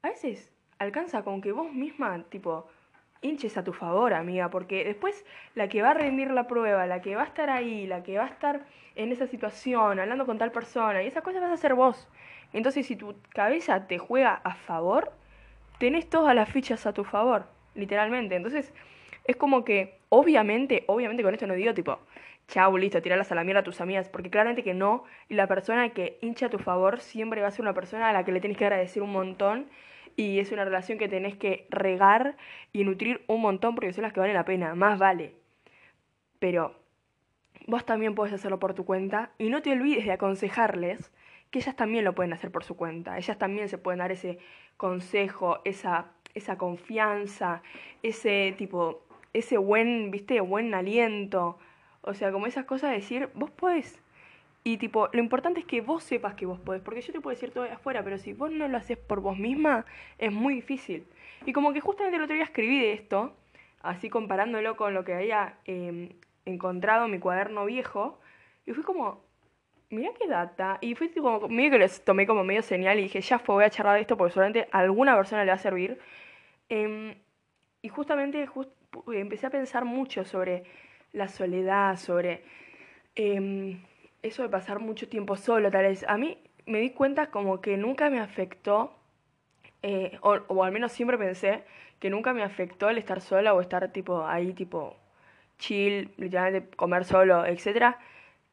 A 0.02 0.08
veces 0.08 0.52
alcanza 0.78 1.22
con 1.22 1.40
que 1.40 1.52
vos 1.52 1.72
misma, 1.72 2.24
tipo, 2.30 2.66
hinches 3.22 3.56
a 3.56 3.64
tu 3.64 3.72
favor, 3.72 4.14
amiga, 4.14 4.50
porque 4.50 4.84
después 4.84 5.24
la 5.54 5.68
que 5.68 5.82
va 5.82 5.90
a 5.90 5.94
rendir 5.94 6.30
la 6.30 6.46
prueba, 6.46 6.86
la 6.86 7.00
que 7.02 7.14
va 7.14 7.22
a 7.22 7.26
estar 7.26 7.50
ahí, 7.50 7.86
la 7.86 8.02
que 8.02 8.16
va 8.16 8.24
a 8.24 8.28
estar 8.28 8.64
en 8.96 9.12
esa 9.12 9.26
situación, 9.26 10.00
hablando 10.00 10.26
con 10.26 10.38
tal 10.38 10.52
persona, 10.52 11.02
y 11.02 11.06
esas 11.06 11.22
cosas 11.22 11.42
vas 11.42 11.52
a 11.52 11.56
ser 11.56 11.74
vos. 11.74 12.08
Entonces, 12.52 12.86
si 12.86 12.96
tu 12.96 13.14
cabeza 13.28 13.86
te 13.86 13.98
juega 13.98 14.40
a 14.42 14.54
favor, 14.54 15.12
tenés 15.78 16.08
todas 16.08 16.34
las 16.34 16.48
fichas 16.48 16.86
a 16.86 16.92
tu 16.92 17.04
favor, 17.04 17.46
literalmente. 17.74 18.34
Entonces, 18.34 18.72
es 19.24 19.36
como 19.36 19.64
que, 19.64 19.99
obviamente, 20.10 20.84
obviamente 20.86 21.22
con 21.22 21.32
esto 21.32 21.46
no 21.46 21.54
digo 21.54 21.72
tipo, 21.72 21.98
chau, 22.48 22.76
listo, 22.76 23.00
tirarlas 23.00 23.32
a 23.32 23.34
la 23.34 23.44
mierda 23.44 23.60
a 23.60 23.64
tus 23.64 23.80
amigas, 23.80 24.08
porque 24.10 24.28
claramente 24.28 24.62
que 24.62 24.74
no, 24.74 25.04
y 25.28 25.34
la 25.34 25.46
persona 25.46 25.90
que 25.90 26.18
hincha 26.20 26.46
a 26.46 26.50
tu 26.50 26.58
favor 26.58 27.00
siempre 27.00 27.40
va 27.40 27.48
a 27.48 27.50
ser 27.50 27.62
una 27.62 27.74
persona 27.74 28.10
a 28.10 28.12
la 28.12 28.24
que 28.24 28.32
le 28.32 28.40
tenés 28.40 28.58
que 28.58 28.66
agradecer 28.66 29.02
un 29.02 29.12
montón, 29.12 29.66
y 30.16 30.40
es 30.40 30.52
una 30.52 30.64
relación 30.64 30.98
que 30.98 31.08
tenés 31.08 31.36
que 31.36 31.66
regar 31.70 32.36
y 32.72 32.84
nutrir 32.84 33.24
un 33.28 33.40
montón, 33.40 33.74
porque 33.74 33.92
son 33.92 34.02
las 34.02 34.12
que 34.12 34.20
valen 34.20 34.34
la 34.34 34.44
pena, 34.44 34.74
más 34.74 34.98
vale. 34.98 35.34
Pero 36.40 36.74
vos 37.66 37.86
también 37.86 38.14
podés 38.14 38.34
hacerlo 38.34 38.58
por 38.58 38.74
tu 38.74 38.84
cuenta, 38.84 39.30
y 39.38 39.48
no 39.48 39.62
te 39.62 39.70
olvides 39.72 40.04
de 40.04 40.12
aconsejarles 40.12 41.12
que 41.50 41.60
ellas 41.60 41.76
también 41.76 42.04
lo 42.04 42.14
pueden 42.14 42.32
hacer 42.32 42.50
por 42.50 42.64
su 42.64 42.76
cuenta, 42.76 43.16
ellas 43.16 43.38
también 43.38 43.68
se 43.68 43.78
pueden 43.78 43.98
dar 43.98 44.10
ese 44.10 44.38
consejo, 44.76 45.60
esa, 45.64 46.12
esa 46.34 46.58
confianza, 46.58 47.62
ese 48.02 48.54
tipo, 48.58 49.04
ese 49.32 49.58
buen, 49.58 50.10
viste, 50.10 50.40
buen 50.40 50.74
aliento. 50.74 51.58
O 52.02 52.14
sea, 52.14 52.32
como 52.32 52.46
esas 52.46 52.64
cosas 52.64 52.90
de 52.90 52.96
decir, 52.96 53.28
vos 53.34 53.50
podés. 53.50 54.00
Y 54.62 54.76
tipo, 54.76 55.08
lo 55.12 55.20
importante 55.20 55.60
es 55.60 55.66
que 55.66 55.80
vos 55.80 56.04
sepas 56.04 56.34
que 56.34 56.46
vos 56.46 56.58
podés, 56.60 56.82
porque 56.82 57.00
yo 57.00 57.12
te 57.12 57.20
puedo 57.20 57.34
decir 57.34 57.50
todo 57.50 57.64
de 57.64 57.70
afuera, 57.70 58.02
pero 58.04 58.18
si 58.18 58.34
vos 58.34 58.50
no 58.50 58.68
lo 58.68 58.76
haces 58.76 58.98
por 58.98 59.20
vos 59.20 59.38
misma, 59.38 59.86
es 60.18 60.32
muy 60.32 60.54
difícil. 60.54 61.06
Y 61.46 61.52
como 61.52 61.72
que 61.72 61.80
justamente 61.80 62.16
el 62.18 62.24
otro 62.24 62.34
día 62.34 62.44
escribí 62.44 62.78
de 62.78 62.92
esto, 62.92 63.32
así 63.82 64.10
comparándolo 64.10 64.76
con 64.76 64.92
lo 64.92 65.04
que 65.04 65.14
había 65.14 65.54
em, 65.64 66.10
encontrado 66.44 67.06
en 67.06 67.12
mi 67.12 67.18
cuaderno 67.18 67.64
viejo, 67.64 68.18
y 68.66 68.72
fui 68.72 68.84
como, 68.84 69.22
mira 69.90 70.10
qué 70.18 70.26
data. 70.28 70.78
Y 70.82 70.94
fue 70.94 71.10
como, 71.12 71.48
medio 71.48 71.70
que 71.72 71.78
les 71.78 72.04
tomé 72.04 72.26
como 72.26 72.44
medio 72.44 72.62
señal 72.62 72.98
y 72.98 73.04
dije, 73.04 73.20
ya 73.22 73.38
fue, 73.38 73.54
voy 73.54 73.64
a 73.64 73.70
charlar 73.70 73.94
de 73.96 74.02
esto 74.02 74.16
porque 74.16 74.34
solamente 74.34 74.68
a 74.72 74.78
alguna 74.80 75.16
persona 75.16 75.44
le 75.44 75.50
va 75.50 75.56
a 75.56 75.58
servir. 75.58 75.98
Em, 76.68 77.14
y 77.82 77.88
justamente 77.88 78.46
empecé 79.14 79.46
a 79.46 79.50
pensar 79.50 79.84
mucho 79.84 80.24
sobre 80.24 80.64
la 81.12 81.28
soledad, 81.28 81.96
sobre 81.96 82.42
em, 83.14 83.82
eso 84.22 84.42
de 84.42 84.48
pasar 84.48 84.80
mucho 84.80 85.08
tiempo 85.08 85.36
solo, 85.36 85.70
tal 85.70 85.84
vez. 85.84 86.04
A 86.08 86.16
mí 86.16 86.38
me 86.66 86.80
di 86.80 86.90
cuenta 86.90 87.30
como 87.30 87.60
que 87.60 87.76
nunca 87.76 88.10
me 88.10 88.20
afectó, 88.20 88.94
eh, 89.82 90.18
o, 90.22 90.64
al 90.64 90.72
menos 90.72 90.92
siempre 90.92 91.18
pensé 91.18 91.64
que 91.98 92.10
nunca 92.10 92.32
me 92.32 92.42
afectó 92.42 92.88
el 92.90 92.98
estar 92.98 93.20
sola 93.20 93.54
o 93.54 93.60
estar 93.60 93.92
tipo 93.92 94.26
ahí, 94.26 94.52
tipo 94.52 94.96
chill, 95.58 96.10
literalmente 96.16 96.76
comer 96.76 97.04
solo, 97.04 97.44
etcétera 97.46 97.98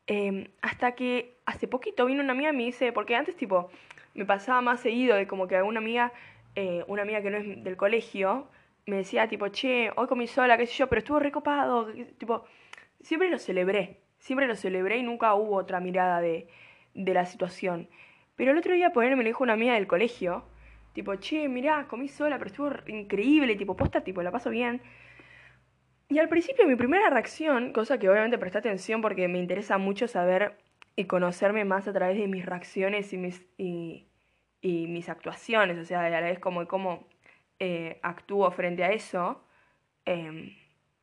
Em, 0.07 0.47
hasta 0.61 0.93
que 0.93 1.35
hace 1.45 1.67
poquito 1.67 2.05
vino 2.05 2.23
una 2.23 2.31
amiga 2.31 2.51
y 2.51 2.55
me 2.55 2.63
dice, 2.63 2.93
porque 2.93 3.15
antes 3.15 3.35
tipo 3.35 3.69
me 4.13 4.25
pasaba 4.25 4.61
más 4.61 4.79
seguido 4.79 5.17
de 5.17 5.27
como 5.27 5.47
que 5.47 5.61
una 5.61 5.79
amiga, 5.79 6.13
eh, 6.55 6.85
una 6.87 7.01
amiga 7.01 7.21
que 7.21 7.29
no 7.29 7.37
es 7.37 7.63
del 7.63 7.75
colegio, 7.75 8.47
me 8.87 8.97
decía 8.97 9.27
tipo, 9.27 9.49
che, 9.49 9.91
hoy 9.95 10.07
comí 10.07 10.27
sola, 10.27 10.57
qué 10.57 10.65
sé 10.65 10.73
yo, 10.73 10.87
pero 10.87 10.99
estuvo 10.99 11.19
recopado, 11.19 11.93
tipo, 12.17 12.45
siempre 13.01 13.29
lo 13.29 13.37
celebré, 13.37 13.99
siempre 14.17 14.47
lo 14.47 14.55
celebré 14.55 14.97
y 14.97 15.03
nunca 15.03 15.35
hubo 15.35 15.57
otra 15.57 15.79
mirada 15.79 16.21
de, 16.21 16.47
de 16.93 17.13
la 17.13 17.25
situación. 17.25 17.89
Pero 18.35 18.51
el 18.51 18.57
otro 18.57 18.73
día 18.73 18.91
por 18.91 19.03
me 19.03 19.15
lo 19.17 19.23
dijo 19.23 19.43
una 19.43 19.53
amiga 19.53 19.73
del 19.73 19.87
colegio, 19.87 20.45
tipo, 20.93 21.15
che, 21.15 21.47
mirá, 21.49 21.87
comí 21.87 22.07
sola, 22.07 22.37
pero 22.37 22.49
estuvo 22.49 22.71
increíble, 22.87 23.55
tipo, 23.55 23.75
posta, 23.75 24.01
tipo, 24.01 24.23
la 24.23 24.31
paso 24.31 24.49
bien. 24.49 24.81
Y 26.09 26.19
al 26.19 26.29
principio 26.29 26.65
mi 26.65 26.75
primera 26.75 27.09
reacción, 27.09 27.73
cosa 27.73 27.99
que 27.99 28.09
obviamente 28.09 28.37
presté 28.37 28.59
atención 28.59 29.01
porque 29.01 29.27
me 29.27 29.39
interesa 29.39 29.77
mucho 29.77 30.07
saber 30.07 30.57
y 30.95 31.05
conocerme 31.05 31.65
más 31.65 31.87
a 31.87 31.93
través 31.93 32.17
de 32.17 32.27
mis 32.27 32.45
reacciones 32.45 33.11
y 33.11 33.17
mis, 33.17 33.45
y, 33.57 34.07
mis 34.61 35.09
actuaciones, 35.09 35.77
o 35.77 35.85
sea, 35.85 36.05
a 36.05 36.09
la 36.09 36.21
vez 36.21 36.39
como 36.39 36.67
cómo 36.67 37.07
eh, 37.59 37.99
actúo 38.03 38.49
frente 38.51 38.83
a 38.83 38.91
eso, 38.91 39.43
em, 40.05 40.55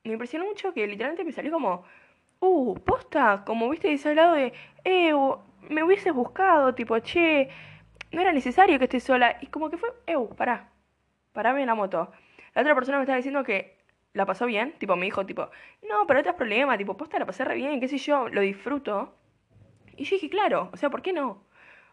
me 0.05 0.13
impresionó 0.13 0.47
mucho 0.47 0.73
que 0.75 0.87
literalmente 0.87 1.25
me 1.25 1.33
salió 1.33 1.53
como, 1.53 1.85
uh, 2.41 2.75
posta, 2.81 3.45
como 3.47 3.69
viste 3.71 3.93
ese 3.93 4.15
lado 4.15 4.35
de, 4.35 4.53
eh, 4.85 5.13
me 5.71 5.83
hubieses 5.83 6.13
buscado, 6.15 6.75
tipo, 6.75 6.99
che, 7.01 7.49
no 8.13 8.21
era 8.21 8.33
necesario 8.33 8.79
que 8.79 8.85
estés 8.85 9.05
sola, 9.05 9.39
y 9.41 9.47
como 9.49 9.71
que 9.71 9.79
fue, 9.79 9.91
eh, 10.07 10.17
pará, 10.37 10.71
parame 11.33 11.63
en 11.63 11.67
la 11.69 11.75
moto. 11.75 12.11
La 12.55 12.63
otra 12.63 12.75
persona 12.75 12.99
me 12.99 13.05
estaba 13.05 13.17
diciendo 13.17 13.45
que 13.45 13.79
la 14.13 14.27
pasó 14.27 14.47
bien, 14.47 14.75
tipo 14.79 14.97
me 14.97 15.07
dijo, 15.07 15.27
tipo, 15.27 15.51
no, 15.89 16.07
pero 16.07 16.23
no 16.23 16.31
es 16.31 16.37
problema, 16.37 16.79
tipo, 16.79 16.97
posta 16.97 17.19
la 17.19 17.27
pasé 17.27 17.45
re 17.45 17.57
bien, 17.57 17.81
qué 17.81 17.89
sé 17.89 17.99
yo, 17.99 18.29
lo 18.29 18.41
disfruto. 18.43 19.15
Y 19.97 20.05
yo 20.05 20.17
dije, 20.17 20.29
claro, 20.31 20.71
o 20.73 20.77
sea, 20.77 20.91
¿por 20.91 21.03
qué 21.03 21.13
no? 21.13 21.43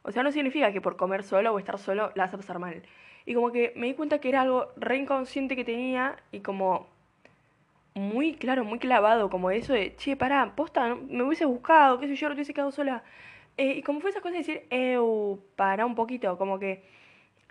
O 0.04 0.12
sea, 0.12 0.24
no 0.24 0.32
significa 0.32 0.72
que 0.72 0.82
por 0.82 0.98
comer 0.98 1.24
solo 1.24 1.54
o 1.54 1.60
estar 1.60 1.78
solo 1.78 2.12
la 2.16 2.26
vas 2.26 2.34
a 2.34 2.38
pasar 2.38 2.60
mal. 2.60 2.84
Y 3.26 3.34
como 3.34 3.52
que 3.52 3.74
me 3.76 3.88
di 3.88 3.94
cuenta 3.94 4.20
que 4.20 4.30
era 4.30 4.42
algo 4.42 4.70
re 4.78 4.98
inconsciente 4.98 5.56
que 5.56 5.64
tenía 5.64 6.18
y 6.32 6.40
como 6.40 6.88
muy 7.94 8.36
claro, 8.36 8.64
muy 8.64 8.80
clavado, 8.80 9.30
como 9.30 9.52
eso 9.52 9.74
de, 9.74 9.96
che, 9.98 10.16
pará, 10.16 10.54
posta, 10.56 10.96
me 10.96 11.24
hubiese 11.24 11.46
buscado, 11.46 12.00
qué 12.00 12.08
sé 12.08 12.16
yo, 12.16 12.30
no 12.30 12.36
hubiese 12.36 12.54
quedado 12.54 12.72
sola. 12.72 13.04
Eh, 13.58 13.76
y 13.78 13.82
como 13.84 14.00
fue 14.00 14.12
esa 14.12 14.22
cosa 14.22 14.34
de 14.34 14.38
decir, 14.40 14.64
eu, 14.70 15.40
pará 15.56 15.86
un 15.86 15.96
poquito, 15.96 16.38
como 16.38 16.58
que 16.58 16.84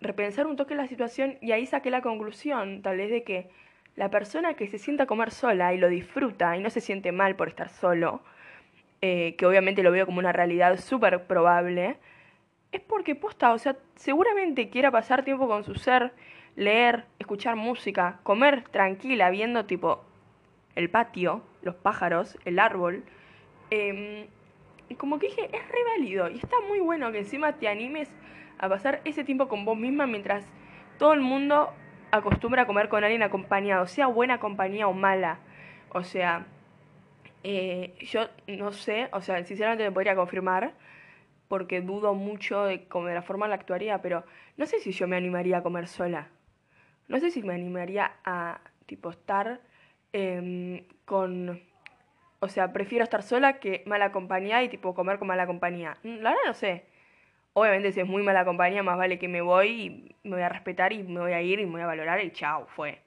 repensar 0.01 0.47
un 0.47 0.57
toque 0.57 0.75
la 0.75 0.89
situación 0.89 1.37
y 1.43 1.53
ahí 1.53 1.67
saqué 1.67 1.91
la 1.91 2.01
conclusión, 2.01 2.83
tal 2.83 2.97
vez 2.97 3.11
de 3.11 3.23
que 3.23 3.51
la 3.97 4.11
persona 4.11 4.55
que 4.55 4.67
se 4.67 4.79
sienta 4.79 5.05
a 5.05 5.07
comer 5.07 5.31
sola 5.31 5.75
y 5.75 5.79
lo 5.79 5.89
disfruta 5.89 6.57
y 6.57 6.61
no 6.61 6.71
se 6.71 6.81
siente 6.81 7.13
mal 7.13 7.37
por 7.37 7.49
estar 7.49 7.69
solo, 7.69 8.23
eh, 9.03 9.35
que 9.37 9.47
obviamente 9.47 9.83
lo 9.83 9.93
veo 9.93 10.07
como 10.07 10.19
una 10.19 10.33
realidad 10.33 10.79
súper 10.79 11.27
probable, 11.27 11.97
es 12.73 12.81
porque 12.81 13.15
posta, 13.15 13.53
o 13.53 13.59
sea, 13.59 13.77
seguramente 13.97 14.71
quiera 14.71 14.91
pasar 14.91 15.25
tiempo 15.25 15.49
con 15.49 15.65
su 15.65 15.75
ser, 15.75 16.13
leer, 16.57 17.07
escuchar 17.19 17.57
música, 17.57 18.21
comer 18.23 18.65
tranquila, 18.69 19.31
viendo 19.31 19.67
tipo 19.67 20.05
el 20.77 20.91
patio, 20.91 21.43
los 21.63 21.75
pájaros, 21.75 22.39
el 22.45 22.59
árbol. 22.59 23.05
Eh, 23.71 24.29
como 24.97 25.19
que 25.19 25.29
dije, 25.29 25.45
es 25.45 25.69
re 25.69 25.85
válido 25.97 26.29
y 26.29 26.37
está 26.39 26.57
muy 26.69 26.81
bueno 26.81 27.13
que 27.13 27.19
encima 27.19 27.53
te 27.53 27.69
animes 27.69 28.11
a 28.59 28.69
pasar 28.69 29.01
ese 29.05 29.25
tiempo 29.25 29.49
con 29.49 29.65
vos 29.65 29.77
misma 29.77 30.07
mientras 30.07 30.45
todo 30.99 31.13
el 31.13 31.21
mundo 31.21 31.73
acostumbra 32.11 32.63
a 32.63 32.67
comer 32.67 32.89
con 32.89 33.05
alguien 33.05 33.23
acompañado, 33.23 33.87
sea 33.87 34.07
buena 34.07 34.39
compañía 34.39 34.89
o 34.89 34.93
mala. 34.93 35.39
O 35.93 36.03
sea, 36.03 36.47
eh, 37.43 37.95
yo 38.01 38.29
no 38.47 38.73
sé, 38.73 39.09
o 39.13 39.23
sea, 39.23 39.43
sinceramente 39.45 39.85
me 39.85 39.93
podría 39.93 40.15
confirmar, 40.15 40.75
porque 41.51 41.81
dudo 41.81 42.15
mucho 42.15 42.63
de, 42.63 42.87
como 42.87 43.09
de 43.09 43.15
la 43.15 43.23
forma 43.23 43.47
en 43.47 43.51
la 43.51 43.57
actuaría, 43.57 44.01
pero 44.01 44.23
no 44.57 44.67
sé 44.67 44.79
si 44.79 44.93
yo 44.93 45.09
me 45.09 45.17
animaría 45.17 45.59
a 45.59 45.63
comer 45.65 45.89
sola. 45.89 46.29
No 47.09 47.19
sé 47.19 47.33
si 47.33 47.43
me 47.43 47.53
animaría 47.53 48.13
a, 48.25 48.61
tipo, 48.87 49.11
estar 49.11 49.61
em, 50.13 50.85
con... 51.05 51.61
O 52.39 52.49
sea, 52.49 52.73
prefiero 52.73 53.03
estar 53.03 53.25
sola 53.25 53.59
que 53.59 53.83
mala 53.85 54.13
compañía 54.13 54.63
y, 54.63 54.69
tipo, 54.69 54.95
comer 54.95 55.19
con 55.19 55.27
mala 55.27 55.49
compañía. 55.49 55.97
Mm, 56.05 56.19
la 56.21 56.31
verdad 56.31 56.45
no 56.47 56.55
sé. 56.55 56.85
Obviamente 57.53 57.91
si 57.91 57.99
es 57.99 58.07
muy 58.07 58.23
mala 58.23 58.45
compañía, 58.45 58.85
más 58.85 58.97
vale 58.97 59.19
que 59.19 59.27
me 59.27 59.41
voy 59.41 59.67
y 59.67 60.17
me 60.23 60.37
voy 60.37 60.43
a 60.43 60.49
respetar 60.49 60.93
y 60.93 61.03
me 61.03 61.19
voy 61.19 61.33
a 61.33 61.43
ir 61.43 61.59
y 61.59 61.67
me 61.67 61.73
voy 61.73 61.81
a 61.81 61.87
valorar 61.87 62.25
y 62.25 62.31
chao, 62.31 62.69
fue. 62.69 63.03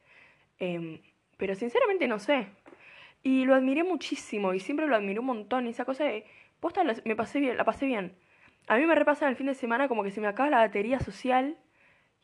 Em, 0.60 1.00
pero 1.38 1.56
sinceramente 1.56 2.10
no 2.10 2.20
sé. 2.20 2.48
Y 3.24 3.46
lo 3.46 3.56
admiré 3.56 3.86
muchísimo 3.86 4.54
y 4.54 4.60
siempre 4.60 4.86
lo 4.86 4.98
admiré 4.98 5.22
un 5.22 5.28
montón. 5.28 5.66
Y 5.66 5.70
esa 5.70 5.86
cosa 5.86 6.04
de, 6.04 6.26
posta, 6.60 6.84
me 7.06 7.16
pasé 7.16 7.40
bien, 7.40 7.56
la 7.56 7.64
pasé 7.64 7.86
bien. 7.86 8.18
A 8.68 8.78
mí 8.78 8.86
me 8.86 8.96
repasa 8.96 9.26
en 9.26 9.32
el 9.32 9.36
fin 9.36 9.48
de 9.48 9.56
semana 9.56 9.88
como 9.88 10.04
que 10.04 10.12
se 10.12 10.22
me 10.22 10.28
acaba 10.28 10.50
la 10.50 10.60
batería 10.60 11.00
social. 11.00 11.58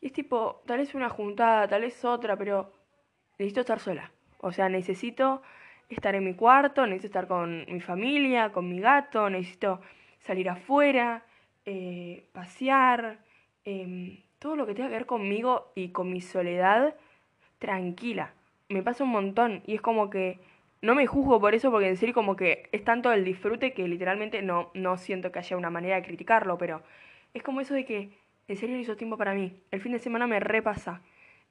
Y 0.00 0.06
es 0.06 0.12
tipo, 0.12 0.62
tal 0.66 0.78
vez 0.78 0.94
una 0.94 1.10
juntada, 1.10 1.68
tal 1.68 1.82
vez 1.82 2.04
otra, 2.04 2.36
pero 2.36 2.72
necesito 3.38 3.60
estar 3.60 3.78
sola. 3.78 4.10
O 4.38 4.52
sea, 4.52 4.68
necesito 4.68 5.42
estar 5.90 6.14
en 6.14 6.24
mi 6.24 6.34
cuarto, 6.34 6.86
necesito 6.86 7.06
estar 7.08 7.26
con 7.26 7.66
mi 7.68 7.80
familia, 7.80 8.52
con 8.52 8.68
mi 8.68 8.80
gato, 8.80 9.28
necesito 9.28 9.80
salir 10.20 10.48
afuera, 10.48 11.24
eh, 11.66 12.28
pasear, 12.32 13.18
em, 13.64 14.22
todo 14.38 14.56
lo 14.56 14.66
que 14.66 14.74
tenga 14.74 14.88
que 14.88 14.94
ver 14.94 15.06
conmigo 15.06 15.72
y 15.74 15.90
con 15.90 16.10
mi 16.10 16.20
soledad 16.20 16.94
tranquila. 17.58 18.32
Me 18.68 18.82
pasa 18.82 19.04
un 19.04 19.10
montón 19.10 19.62
y 19.66 19.74
es 19.74 19.80
como 19.82 20.08
que 20.08 20.40
no 20.82 20.94
me 20.94 21.06
juzgo 21.06 21.40
por 21.40 21.54
eso 21.54 21.70
porque 21.70 21.88
en 21.88 21.96
serio 21.96 22.14
como 22.14 22.36
que 22.36 22.68
es 22.72 22.84
tanto 22.84 23.12
el 23.12 23.24
disfrute 23.24 23.72
que 23.72 23.86
literalmente 23.86 24.42
no, 24.42 24.70
no 24.74 24.96
siento 24.96 25.30
que 25.30 25.38
haya 25.40 25.56
una 25.56 25.70
manera 25.70 25.96
de 25.96 26.02
criticarlo, 26.02 26.56
pero 26.58 26.82
es 27.34 27.42
como 27.42 27.60
eso 27.60 27.74
de 27.74 27.84
que 27.84 28.10
en 28.48 28.56
serio 28.56 28.78
hizo 28.78 28.96
tiempo 28.96 29.16
para 29.16 29.34
mí. 29.34 29.62
El 29.70 29.80
fin 29.80 29.92
de 29.92 29.98
semana 29.98 30.26
me 30.26 30.40
repasa 30.40 31.02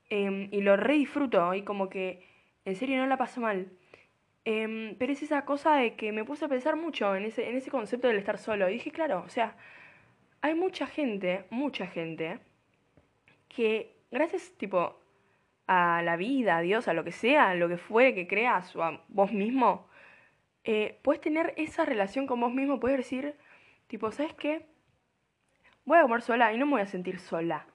em, 0.10 0.50
y 0.52 0.62
lo 0.62 0.76
re 0.78 0.96
disfruto 0.96 1.54
y 1.54 1.62
como 1.64 1.90
que 1.90 2.26
en 2.66 2.76
serio 2.76 2.98
no 2.98 3.08
la 3.08 3.18
paso 3.18 3.42
mal. 3.42 3.72
Em, 4.46 4.96
pero 4.98 5.14
es 5.14 5.22
esa 5.22 5.46
cosa 5.46 5.76
de 5.76 5.96
que 5.96 6.12
me 6.12 6.26
puse 6.26 6.46
a 6.46 6.48
pensar 6.48 6.76
mucho 6.76 7.16
en 7.16 7.26
ese, 7.26 7.50
en 7.50 7.56
ese 7.56 7.72
concepto 7.72 8.08
del 8.08 8.18
estar 8.18 8.38
solo. 8.38 8.70
Y 8.70 8.74
dije, 8.74 8.92
claro, 8.92 9.24
o 9.26 9.30
sea, 9.30 9.56
hay 10.42 10.56
mucha 10.56 10.88
gente, 10.88 11.46
mucha 11.50 11.88
gente, 11.88 12.40
que 13.48 13.96
gracias 14.12 14.52
tipo 14.58 14.99
a 15.72 16.02
la 16.02 16.18
vida, 16.18 16.58
a 16.58 16.62
Dios, 16.62 16.88
a 16.88 16.94
lo 16.94 17.04
que 17.04 17.12
sea, 17.12 17.52
a 17.52 17.56
lo 17.56 17.70
que 17.70 17.78
fuere 17.78 18.16
que 18.16 18.28
creas 18.28 18.76
o 18.76 18.84
a 18.84 19.04
vos 19.08 19.32
mismo, 19.32 19.88
eh, 20.64 20.98
puedes 21.04 21.22
tener 21.22 21.54
esa 21.58 21.86
relación 21.86 22.26
con 22.26 22.42
vos 22.42 22.52
mismo, 22.52 22.80
puedes 22.80 22.98
decir, 22.98 23.36
tipo, 23.88 24.12
¿sabes 24.12 24.34
qué? 24.34 24.66
Voy 25.86 26.00
a 26.00 26.02
comer 26.02 26.24
sola 26.24 26.52
y 26.54 26.58
no 26.58 26.66
me 26.66 26.72
voy 26.74 26.82
a 26.82 26.88
sentir 26.88 27.20
sola. 27.20 27.68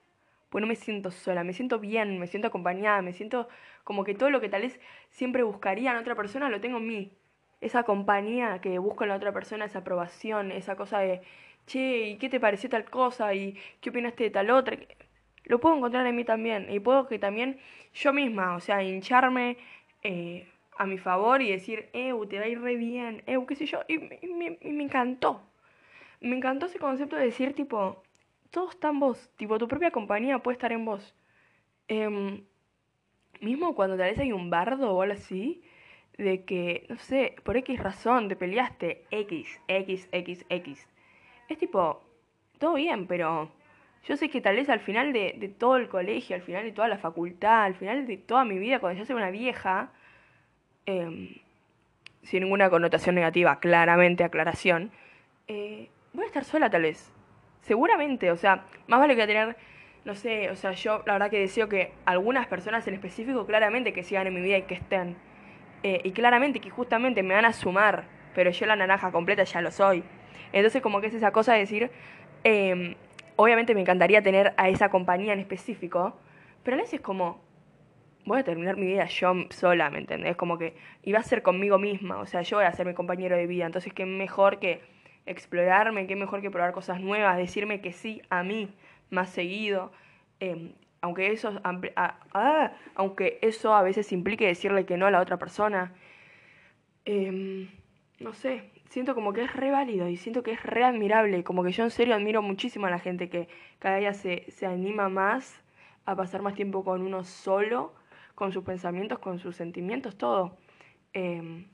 Pues 0.51 0.61
no 0.61 0.67
me 0.67 0.75
siento 0.75 1.13
sola, 1.13 1.45
me 1.45 1.53
siento 1.53 1.79
bien, 1.79 2.19
me 2.19 2.27
siento 2.27 2.49
acompañada, 2.49 3.01
me 3.01 3.13
siento 3.13 3.49
como 3.85 4.03
que 4.03 4.15
todo 4.15 4.31
lo 4.31 4.41
que 4.41 4.49
tal 4.49 4.63
vez 4.63 4.81
siempre 5.11 5.45
buscaría 5.45 5.93
en 5.93 5.99
otra 5.99 6.17
persona 6.17 6.49
lo 6.49 6.61
tengo 6.61 6.79
en 6.79 6.89
mí. 6.89 7.13
Esa 7.61 7.85
compañía 7.85 8.61
que 8.61 8.79
busco 8.81 9.05
en 9.05 9.11
la 9.11 9.17
otra 9.17 9.33
persona, 9.33 9.67
esa 9.67 9.81
aprobación, 9.81 10.51
esa 10.51 10.75
cosa 10.77 10.99
de, 10.99 11.23
che, 11.67 12.09
¿y 12.09 12.19
qué 12.19 12.29
te 12.29 12.41
pareció 12.41 12.69
tal 12.71 12.91
cosa? 12.91 13.35
¿Y 13.35 13.57
qué 13.81 13.91
opinaste 13.91 14.25
de 14.25 14.31
tal 14.31 14.51
otra? 14.51 14.77
Lo 15.45 15.61
puedo 15.61 15.77
encontrar 15.77 16.07
en 16.07 16.17
mí 16.17 16.25
también. 16.25 16.67
Y 16.71 16.81
puedo 16.81 17.07
que 17.07 17.19
también 17.19 17.59
yo 17.95 18.13
misma, 18.13 18.57
o 18.57 18.61
sea, 18.61 18.83
hincharme 18.83 19.57
eh, 20.03 20.49
a 20.77 20.87
mi 20.87 20.99
favor 20.99 21.43
y 21.43 21.51
decir, 21.51 21.89
eh, 21.93 22.13
te 22.29 22.39
va 22.39 22.45
a 22.45 22.49
ir 22.49 22.61
re 22.61 22.77
bien, 22.77 23.23
eh, 23.27 23.39
qué 23.47 23.57
sé 23.57 23.67
yo. 23.67 23.81
Y, 23.89 23.99
me, 23.99 24.59
encantó. 24.63 25.43
Me 26.21 26.37
encantó 26.37 26.67
ese 26.67 26.79
concepto 26.79 27.17
de 27.17 27.27
decir, 27.27 27.55
tipo, 27.55 28.03
todo 28.51 28.71
está 28.71 28.89
en 28.89 29.01
vos. 29.01 29.31
Tipo, 29.37 29.59
tu 29.59 29.69
propia 29.69 29.91
compañía 29.91 30.39
puede 30.39 30.55
estar 30.55 30.73
en 30.73 30.85
vos. 30.85 31.15
Em, 31.89 32.45
mismo 33.41 33.75
cuando 33.75 33.97
tal 33.97 34.11
vez 34.11 34.19
hay 34.19 34.33
un 34.33 34.51
bardo 34.51 34.93
o 34.93 35.03
algo 35.03 35.15
así, 35.15 35.63
de 36.19 36.45
que, 36.45 36.87
no 36.89 36.97
sé, 36.99 37.37
por 37.45 37.57
X 37.57 37.79
razón 37.83 38.29
te 38.29 38.37
peleaste, 38.37 39.05
X, 39.11 39.61
X, 39.69 40.09
X, 40.13 40.47
X. 40.49 40.89
Es 41.49 41.59
tipo, 41.59 42.03
todo 42.59 42.75
bien, 42.75 43.07
pero 43.07 43.51
yo 44.07 44.17
sé 44.17 44.29
que 44.29 44.41
tal 44.41 44.57
vez 44.57 44.69
al 44.69 44.81
final 44.81 45.13
de, 45.13 45.55
todo 45.59 45.77
el 45.77 45.89
colegio, 45.89 46.37
al 46.37 46.43
final 46.43 46.65
de 46.65 46.73
toda 46.73 46.89
la 46.89 46.99
facultad, 46.99 47.65
al 47.65 47.75
final 47.75 48.07
de 48.07 48.19
toda 48.19 48.45
mi 48.45 48.59
vida, 48.59 48.79
cuando 48.79 48.99
yo 48.99 49.07
sea 49.07 49.17
una 49.17 49.31
vieja, 49.31 49.91
em, 50.85 51.37
sin 52.23 52.43
ninguna 52.43 52.69
connotación 52.69 53.15
negativa, 53.15 53.61
claramente, 53.61 54.23
aclaración, 54.25 54.91
eh, 55.49 55.89
voy 56.13 56.25
a 56.25 56.27
estar 56.27 56.45
sola 56.45 56.69
tal 56.69 56.83
vez. 56.83 57.13
Seguramente, 57.63 58.31
o 58.31 58.37
sea, 58.37 58.65
más 58.89 59.01
vale 59.01 59.17
que 59.17 59.27
tener, 59.27 59.57
no 60.05 60.15
sé, 60.15 60.51
o 60.51 60.57
sea, 60.57 60.73
yo 60.73 61.03
la 61.07 61.15
verdad 61.15 61.31
que 61.31 61.39
deseo 61.39 61.69
que 61.71 61.93
algunas 62.05 62.47
personas 62.47 62.87
en 62.87 62.95
específico 62.95 63.47
claramente 63.47 63.95
que 63.95 64.03
sigan 64.03 64.27
en 64.27 64.35
mi 64.35 64.43
vida 64.43 64.59
y 64.59 64.63
que 64.63 64.75
estén. 64.75 65.17
Eh, 65.83 66.01
y 66.05 66.13
claramente 66.13 66.61
que 66.61 66.71
justamente 66.71 67.23
me 67.23 67.35
van 67.35 67.47
a 67.47 67.53
sumar, 67.55 68.05
pero 68.35 68.51
yo 68.51 68.67
la 68.67 68.77
naranja 68.77 69.11
completa 69.13 69.45
ya 69.45 69.63
lo 69.63 69.71
soy. 69.71 70.05
Entonces 70.53 70.83
como 70.83 71.01
que 71.01 71.07
es 71.09 71.15
esa 71.15 71.33
cosa 71.33 71.55
de 71.55 71.61
decir, 71.61 71.91
eh, 72.45 72.97
obviamente 73.37 73.75
me 73.75 73.81
encantaría 73.81 74.23
tener 74.23 74.55
a 74.57 74.69
esa 74.69 74.89
compañía 74.91 75.33
en 75.33 75.41
específico, 75.41 76.19
pero 76.63 76.77
a 76.77 76.81
veces 76.81 76.95
es 76.95 77.01
como, 77.01 77.43
voy 78.25 78.41
a 78.41 78.45
terminar 78.45 78.77
mi 78.77 78.87
vida 78.87 79.07
yo 79.07 79.35
sola, 79.51 79.91
¿me 79.91 79.99
entendés? 79.99 80.37
Como 80.37 80.59
que 80.59 80.77
iba 81.03 81.19
a 81.19 81.23
ser 81.23 81.43
conmigo 81.43 81.79
misma, 81.79 82.19
o 82.19 82.27
sea, 82.27 82.43
yo 82.43 82.59
voy 82.59 82.67
a 82.67 82.73
ser 82.73 82.87
mi 82.87 82.95
compañero 82.95 83.37
de 83.37 83.47
vida, 83.47 83.67
entonces 83.67 83.93
qué 83.93 84.07
mejor 84.07 84.59
que 84.59 84.81
explorarme, 85.27 86.07
qué 86.07 86.17
mejor 86.17 86.41
que 86.43 86.51
probar 86.51 86.73
cosas 86.73 87.01
nuevas, 87.01 87.37
decirme 87.37 87.81
que 87.81 87.93
sí 87.93 88.23
a 88.31 88.43
mí 88.43 88.69
más 89.11 89.31
seguido, 89.31 89.93
em, 90.41 90.73
aunque 91.01 91.33
eso, 91.33 91.61
ah, 91.65 92.73
aunque 92.95 93.39
eso 93.43 93.75
a 93.75 93.83
veces 93.83 94.11
implique 94.13 94.47
decirle 94.47 94.87
que 94.87 94.97
no 94.97 95.07
a 95.07 95.11
la 95.11 95.21
otra 95.21 95.37
persona. 95.39 95.93
Em, 97.05 97.69
no 98.21 98.33
sé, 98.33 98.71
siento 98.95 99.17
como 99.17 99.33
que 99.33 99.43
es 99.43 99.53
re 99.53 99.73
válido 99.73 100.09
y 100.09 100.17
siento 100.17 100.45
que 100.45 100.53
es 100.53 100.63
re 100.63 100.85
admirable. 100.85 101.43
Como 101.43 101.65
que 101.65 101.73
yo 101.73 101.83
en 101.83 101.91
serio 101.91 102.15
admiro 102.15 102.43
muchísimo 102.43 102.87
a 102.87 102.91
la 102.91 103.01
gente 103.01 103.29
que 103.29 103.49
cada 103.81 103.97
día 103.97 104.15
se, 104.15 104.49
se 104.53 104.67
anima 104.67 105.09
más 105.09 105.65
a 106.07 106.15
pasar 106.15 106.43
más 106.43 106.55
tiempo 106.55 106.85
con 106.85 107.03
uno 107.03 107.25
solo, 107.25 107.93
con 108.37 108.53
sus 108.53 108.63
pensamientos, 108.63 109.19
con 109.19 109.41
sus 109.41 109.57
sentimientos, 109.57 110.17
todo. 110.17 110.57
Em, 111.13 111.67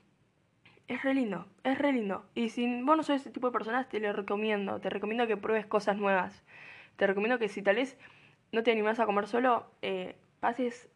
es 0.89 1.03
re 1.03 1.13
lindo, 1.13 1.47
es 1.63 1.77
re 1.77 1.93
lindo. 1.93 2.25
Y 2.35 2.49
si 2.49 2.65
vos 2.83 2.97
no 2.97 3.03
sos 3.03 3.17
ese 3.17 3.31
tipo 3.31 3.49
de 3.49 3.53
personas, 3.53 3.87
te 3.91 4.01
lo 4.01 4.15
recomiendo. 4.15 4.81
Te 4.81 4.89
recomiendo 4.89 5.27
que 5.27 5.37
pruebes 5.37 5.67
cosas 5.67 5.99
nuevas. 5.99 6.43
Te 6.97 7.07
recomiendo 7.07 7.39
que 7.39 7.49
si 7.49 7.61
tal 7.61 7.77
vez 7.77 7.99
no 8.51 8.63
te 8.63 8.73
animas 8.73 8.99
a 8.99 9.05
comer 9.05 9.27
solo, 9.27 9.67
eh, 9.83 10.17
pases, 10.41 10.89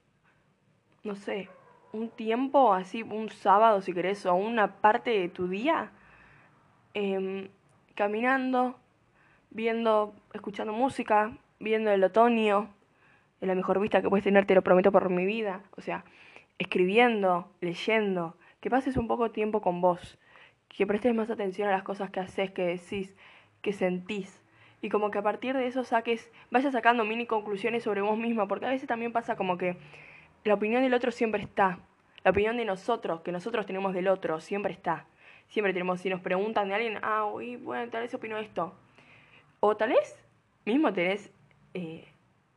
no 1.03 1.17
sé, 1.17 1.51
un 1.93 2.09
tiempo, 2.09 2.73
así, 2.73 3.03
un 3.03 3.29
sábado 3.29 3.83
si 3.83 3.93
querés, 3.93 4.25
o 4.25 4.35
una 4.35 4.81
parte 4.81 5.11
de 5.11 5.29
tu 5.29 5.49
día 5.49 5.93
Em, 6.95 7.49
caminando, 7.97 8.79
viendo, 9.51 10.15
escuchando 10.33 10.73
música, 10.73 11.37
viendo 11.59 11.91
el 11.91 12.05
otoño, 12.05 12.73
es 13.41 13.49
la 13.49 13.57
mejor 13.57 13.81
vista 13.81 14.01
que 14.01 14.09
puedes 14.09 14.23
tener, 14.23 14.47
te 14.47 14.55
lo 14.55 14.63
prometo 14.63 14.93
por 14.93 15.11
mi 15.11 15.27
vida. 15.27 15.63
O 15.77 15.81
sea, 15.81 16.05
escribiendo, 16.57 17.51
leyendo, 17.61 18.37
que 18.61 18.71
pases 18.71 18.97
un 18.97 19.09
poco 19.09 19.25
de 19.25 19.31
tiempo 19.31 19.61
con 19.61 19.81
vos, 19.81 20.19
que 20.69 20.87
prestes 20.87 21.13
más 21.17 21.31
atención 21.31 21.69
a 21.69 21.73
las 21.73 21.83
cosas 21.83 22.11
que 22.11 22.21
haces, 22.21 22.53
que 22.53 22.65
decís, 22.65 23.17
que 23.61 23.73
sentís. 23.73 24.41
Y 24.81 24.89
como 24.89 25.11
que 25.11 25.19
a 25.19 25.23
partir 25.23 25.57
de 25.57 25.67
eso 25.67 25.83
saques, 25.83 26.31
vayas 26.53 26.73
sacando 26.73 27.05
mini 27.05 27.27
conclusiones 27.27 27.83
sobre 27.83 28.03
vos 28.03 28.17
misma, 28.17 28.47
porque 28.47 28.67
a 28.67 28.71
veces 28.71 28.87
también 28.87 29.13
pasa 29.13 29.35
como 29.35 29.59
que 29.59 29.77
la 30.45 30.55
opinión 30.55 30.83
del 30.83 30.95
otro 30.95 31.11
siempre 31.11 31.43
está. 31.43 31.81
La 32.23 32.31
opinión 32.31 32.57
de 32.57 32.65
nosotros, 32.65 33.23
que 33.23 33.33
nosotros 33.33 33.67
tenemos 33.67 33.95
del 33.95 34.07
otro, 34.07 34.41
siempre 34.41 34.73
está 34.73 35.07
siempre 35.49 35.73
tenemos, 35.73 36.01
si 36.01 36.09
nos 36.11 36.21
preguntan 36.21 36.69
de 36.69 36.75
alguien, 36.75 36.99
ah, 37.03 37.27
uy, 37.27 37.57
bueno, 37.57 37.91
tal 37.91 38.03
vez 38.03 38.15
opino 38.15 38.39
esto. 38.39 38.75
O 39.61 39.77
tal 39.77 39.91
vez 39.91 40.19
mismo 40.65 40.93
tenés 40.93 41.31
eh, 41.75 42.05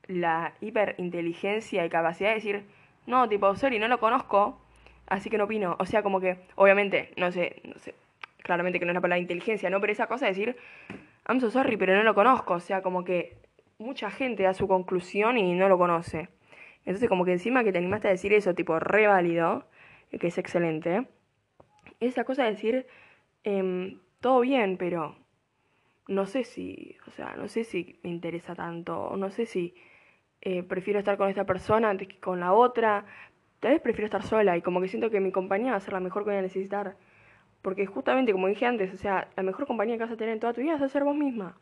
la 0.08 0.54
hiperinteligencia 0.62 1.86
y 1.86 1.90
capacidad 1.90 2.30
de 2.30 2.36
decir, 2.36 2.64
no, 3.06 3.28
tipo, 3.30 3.56
sorry, 3.56 3.80
no 3.80 3.88
lo 3.88 4.00
conozco, 4.00 4.60
así 5.08 5.30
que 5.30 5.38
no 5.38 5.46
opino. 5.46 5.76
O 5.80 5.86
sea, 5.86 6.04
como 6.04 6.20
que, 6.20 6.38
obviamente, 6.56 7.14
no 7.18 7.32
sé, 7.32 7.62
no 7.64 7.78
sé, 7.80 7.96
claramente 8.44 8.80
que 8.80 8.86
no 8.86 8.92
es 8.92 8.96
la 8.96 9.02
palabra 9.02 9.20
inteligencia, 9.20 9.70
¿no? 9.70 9.80
Pero 9.80 9.94
esa 9.94 10.08
cosa 10.08 10.26
de 10.26 10.32
decir, 10.32 10.58
I'm 11.28 11.40
so 11.40 11.50
sorry, 11.52 11.78
pero 11.78 11.96
no 11.96 12.04
lo 12.04 12.16
conozco. 12.16 12.56
O 12.56 12.60
sea, 12.60 12.82
como 12.82 13.04
que 13.04 13.38
mucha 13.78 14.10
gente 14.10 14.44
da 14.44 14.54
su 14.54 14.68
conclusión 14.68 15.38
y 15.38 15.54
no 15.54 15.70
lo 15.70 15.78
conoce. 15.78 16.30
Entonces, 16.86 17.10
como 17.10 17.26
que 17.26 17.34
encima 17.34 17.64
que 17.64 17.72
te 17.72 17.78
animaste 17.78 18.08
a 18.08 18.12
decir 18.12 18.34
eso, 18.34 18.54
tipo, 18.54 18.80
re 18.80 19.08
válido, 19.08 19.66
que 20.20 20.28
es 20.28 20.38
excelente, 20.38 21.06
esa 22.00 22.24
cosa 22.24 22.44
de 22.44 22.52
decir, 22.52 22.88
em, 23.44 24.00
todo 24.20 24.42
bien, 24.42 24.78
pero 24.78 25.16
no 26.08 26.26
sé 26.26 26.44
si, 26.44 26.98
o 27.08 27.12
sea, 27.12 27.36
no 27.36 27.48
sé 27.48 27.64
si 27.64 28.00
me 28.04 28.10
interesa 28.10 28.56
tanto, 28.56 29.16
no 29.18 29.30
sé 29.30 29.46
si 29.46 29.76
eh, 30.42 30.64
prefiero 30.64 31.00
estar 31.00 31.18
con 31.18 31.30
esta 31.30 31.46
persona 31.46 31.90
antes 31.90 32.08
que 32.08 32.20
con 32.20 32.40
la 32.40 32.54
otra, 32.54 33.06
tal 33.60 33.72
vez 33.74 33.82
prefiero 33.82 34.06
estar 34.06 34.24
sola 34.24 34.58
y 34.58 34.62
como 34.62 34.82
que 34.82 34.88
siento 34.88 35.10
que 35.10 35.20
mi 35.20 35.32
compañía 35.32 35.72
va 35.72 35.78
a 35.78 35.82
ser 35.82 35.94
la 35.94 36.00
mejor 36.00 36.24
que 36.24 36.32
voy 36.32 36.40
a 36.40 36.42
necesitar. 36.42 36.96
Porque 37.62 37.86
justamente, 37.86 38.32
como 38.32 38.48
dije 38.48 38.66
antes, 38.66 38.94
o 38.94 38.98
sea, 38.98 39.30
la 39.36 39.44
mejor 39.44 39.68
compañía 39.68 39.98
que 39.98 40.04
vas 40.04 40.14
a 40.14 40.18
tener 40.18 40.34
en 40.34 40.40
toda 40.40 40.54
tu 40.54 40.62
vida 40.62 40.76
es 40.76 40.82
a 40.82 40.90
ser 40.90 41.04
vos 41.04 41.16
misma. 41.16 41.58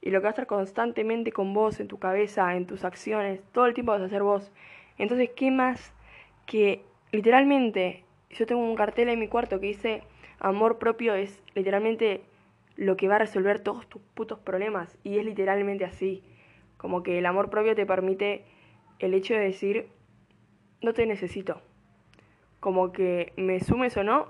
Y 0.00 0.10
lo 0.10 0.20
que 0.20 0.24
va 0.24 0.28
a 0.30 0.32
estar 0.32 0.46
constantemente 0.46 1.32
con 1.32 1.54
vos, 1.54 1.80
en 1.80 1.88
tu 1.88 1.98
cabeza, 1.98 2.54
en 2.56 2.66
tus 2.66 2.84
acciones, 2.84 3.40
todo 3.52 3.66
el 3.66 3.74
tiempo 3.74 3.92
vas 3.92 4.02
a 4.02 4.08
ser 4.08 4.22
vos. 4.22 4.52
Entonces, 4.98 5.30
¿qué 5.34 5.50
más 5.50 5.94
que 6.46 6.84
literalmente, 7.12 8.04
yo 8.32 8.46
tengo 8.46 8.62
un 8.62 8.74
cartel 8.74 9.08
en 9.08 9.18
mi 9.18 9.28
cuarto 9.28 9.60
que 9.60 9.66
dice, 9.66 10.02
amor 10.40 10.78
propio 10.78 11.14
es 11.14 11.42
literalmente 11.54 12.22
lo 12.76 12.96
que 12.96 13.08
va 13.08 13.16
a 13.16 13.18
resolver 13.18 13.60
todos 13.60 13.86
tus 13.86 14.02
putos 14.14 14.38
problemas. 14.38 14.98
Y 15.04 15.18
es 15.18 15.24
literalmente 15.24 15.84
así. 15.84 16.22
Como 16.76 17.02
que 17.02 17.18
el 17.18 17.26
amor 17.26 17.50
propio 17.50 17.74
te 17.74 17.86
permite 17.86 18.44
el 18.98 19.14
hecho 19.14 19.34
de 19.34 19.40
decir, 19.40 19.88
no 20.80 20.94
te 20.94 21.06
necesito. 21.06 21.60
Como 22.60 22.92
que 22.92 23.32
me 23.36 23.60
sumes 23.60 23.96
o 23.96 24.04
no, 24.04 24.28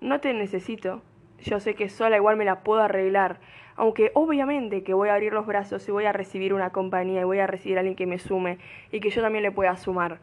no 0.00 0.20
te 0.20 0.34
necesito. 0.34 1.02
Yo 1.40 1.60
sé 1.60 1.74
que 1.74 1.88
sola 1.88 2.16
igual 2.16 2.36
me 2.36 2.44
la 2.44 2.62
puedo 2.62 2.82
arreglar. 2.82 3.40
Aunque 3.76 4.10
obviamente 4.14 4.82
que 4.82 4.94
voy 4.94 5.08
a 5.08 5.14
abrir 5.14 5.32
los 5.32 5.46
brazos 5.46 5.86
y 5.88 5.92
voy 5.92 6.04
a 6.04 6.12
recibir 6.12 6.52
una 6.52 6.70
compañía 6.70 7.22
y 7.22 7.24
voy 7.24 7.38
a 7.38 7.46
recibir 7.46 7.78
a 7.78 7.80
alguien 7.80 7.96
que 7.96 8.06
me 8.06 8.18
sume 8.18 8.58
y 8.90 9.00
que 9.00 9.10
yo 9.10 9.22
también 9.22 9.42
le 9.42 9.50
pueda 9.50 9.76
sumar. 9.76 10.20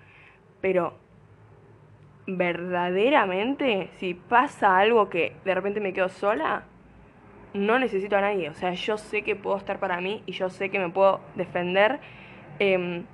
Pero 0.61 0.93
verdaderamente, 2.29 3.89
si 3.97 4.13
pasa 4.13 4.77
algo 4.77 5.09
que 5.09 5.35
de 5.45 5.55
repente 5.55 5.79
me 5.79 5.93
quedo 5.93 6.09
sola, 6.09 6.63
no 7.53 7.79
necesito 7.79 8.17
a 8.17 8.21
nadie. 8.21 8.49
O 8.49 8.53
sea, 8.53 8.73
yo 8.73 8.97
sé 8.97 9.23
que 9.23 9.35
puedo 9.35 9.57
estar 9.57 9.79
para 9.79 10.01
mí 10.01 10.23
y 10.25 10.33
yo 10.33 10.49
sé 10.49 10.69
que 10.69 10.79
me 10.79 10.89
puedo 10.89 11.21
defender. 11.35 11.99
Em, 12.59 13.05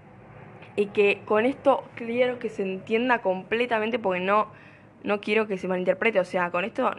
y 0.76 0.88
que 0.88 1.22
con 1.26 1.46
esto 1.46 1.86
quiero 1.96 2.40
que 2.40 2.50
se 2.50 2.64
entienda 2.64 3.22
completamente 3.22 4.00
porque 4.00 4.20
no, 4.20 4.48
no 5.04 5.22
quiero 5.22 5.48
que 5.48 5.58
se 5.58 5.68
malinterprete. 5.68 6.20
O 6.20 6.26
sea, 6.26 6.52
con 6.52 6.66
esto, 6.66 6.92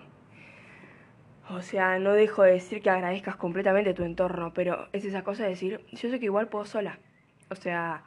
o 1.50 1.60
sea, 1.62 1.98
no 1.98 2.12
dejo 2.12 2.42
de 2.42 2.52
decir 2.52 2.82
que 2.82 2.90
agradezcas 2.90 3.36
completamente 3.36 3.94
tu 3.94 4.02
entorno, 4.04 4.52
pero 4.54 4.88
es 4.92 5.04
esa 5.04 5.22
cosa 5.22 5.44
de 5.44 5.50
decir, 5.50 5.84
yo 5.92 6.08
sé 6.08 6.18
que 6.18 6.26
igual 6.26 6.48
puedo 6.48 6.64
sola. 6.64 6.98
O 7.50 7.54
sea, 7.54 8.04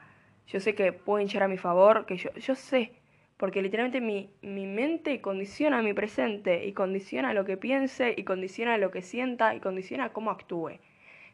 yo 0.47 0.59
sé 0.59 0.75
que 0.75 0.91
puedo 0.93 1.21
hinchar 1.21 1.43
a 1.43 1.47
mi 1.47 1.57
favor, 1.57 2.05
que 2.05 2.17
yo, 2.17 2.31
yo 2.33 2.55
sé, 2.55 2.98
porque 3.39 3.61
literalmente 3.61 4.01
mi, 4.01 4.29
mi 4.41 4.67
mente 4.67 5.21
condiciona 5.21 5.81
mi 5.81 5.93
presente 5.93 6.65
y 6.65 6.73
condiciona 6.73 7.33
lo 7.33 7.45
que 7.45 7.55
piense 7.55 8.13
y 8.17 8.25
condiciona 8.25 8.77
lo 8.77 8.91
que 8.91 9.01
sienta 9.01 9.55
y 9.55 9.61
condiciona 9.61 10.11
cómo 10.11 10.29
actúe. 10.29 10.79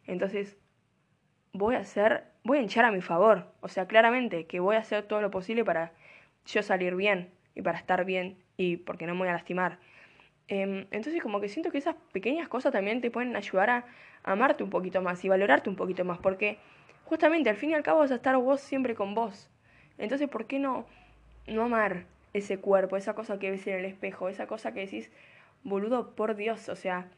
Entonces, 0.05 0.55
voy 1.51 1.73
a 1.73 1.79
hacer, 1.79 2.25
voy 2.43 2.59
a 2.59 2.61
hinchar 2.61 2.85
a 2.85 2.91
mi 2.91 3.01
favor. 3.01 3.51
O 3.59 3.69
sea, 3.69 3.87
claramente 3.87 4.45
que 4.45 4.59
voy 4.59 4.75
a 4.75 4.81
hacer 4.81 5.07
todo 5.07 5.19
lo 5.19 5.31
posible 5.31 5.65
para 5.65 5.93
yo 6.45 6.61
salir 6.61 6.95
bien 6.95 7.31
y 7.55 7.63
para 7.63 7.79
estar 7.79 8.05
bien 8.05 8.37
y 8.55 8.77
porque 8.77 9.07
no 9.07 9.13
me 9.15 9.21
voy 9.21 9.29
a 9.29 9.33
lastimar. 9.33 9.79
Em, 10.47 10.85
entonces 10.91 11.23
como 11.23 11.41
que 11.41 11.49
siento 11.49 11.71
que 11.71 11.79
esas 11.79 11.95
pequeñas 12.13 12.47
cosas 12.47 12.71
también 12.71 13.01
te 13.01 13.09
pueden 13.09 13.35
ayudar 13.35 13.71
a 13.71 13.85
amarte 14.23 14.63
un 14.63 14.69
poquito 14.69 15.01
más 15.01 15.25
y 15.25 15.29
valorarte 15.29 15.71
un 15.71 15.75
poquito 15.75 16.05
más, 16.05 16.19
porque 16.19 16.59
justamente 17.05 17.49
al 17.49 17.55
fin 17.55 17.71
y 17.71 17.73
al 17.73 17.81
cabo 17.81 18.01
vas 18.01 18.11
a 18.11 18.15
estar 18.15 18.37
vos 18.37 18.61
siempre 18.61 18.93
con 18.93 19.15
vos. 19.15 19.49
Entonces, 19.97 20.29
¿por 20.29 20.45
qué 20.45 20.59
no, 20.59 20.85
no 21.47 21.63
amar 21.63 22.05
ese 22.33 22.59
cuerpo, 22.59 22.97
esa 22.97 23.15
cosa 23.15 23.39
que 23.39 23.51
ves 23.51 23.65
en 23.67 23.75
el 23.79 23.85
espejo, 23.85 24.29
esa 24.29 24.47
cosa 24.47 24.73
que 24.73 24.81
decís, 24.81 25.09
boludo, 25.63 26.15
por 26.15 26.35
Dios, 26.35 26.69
o 26.69 26.75
sea, 26.75 27.09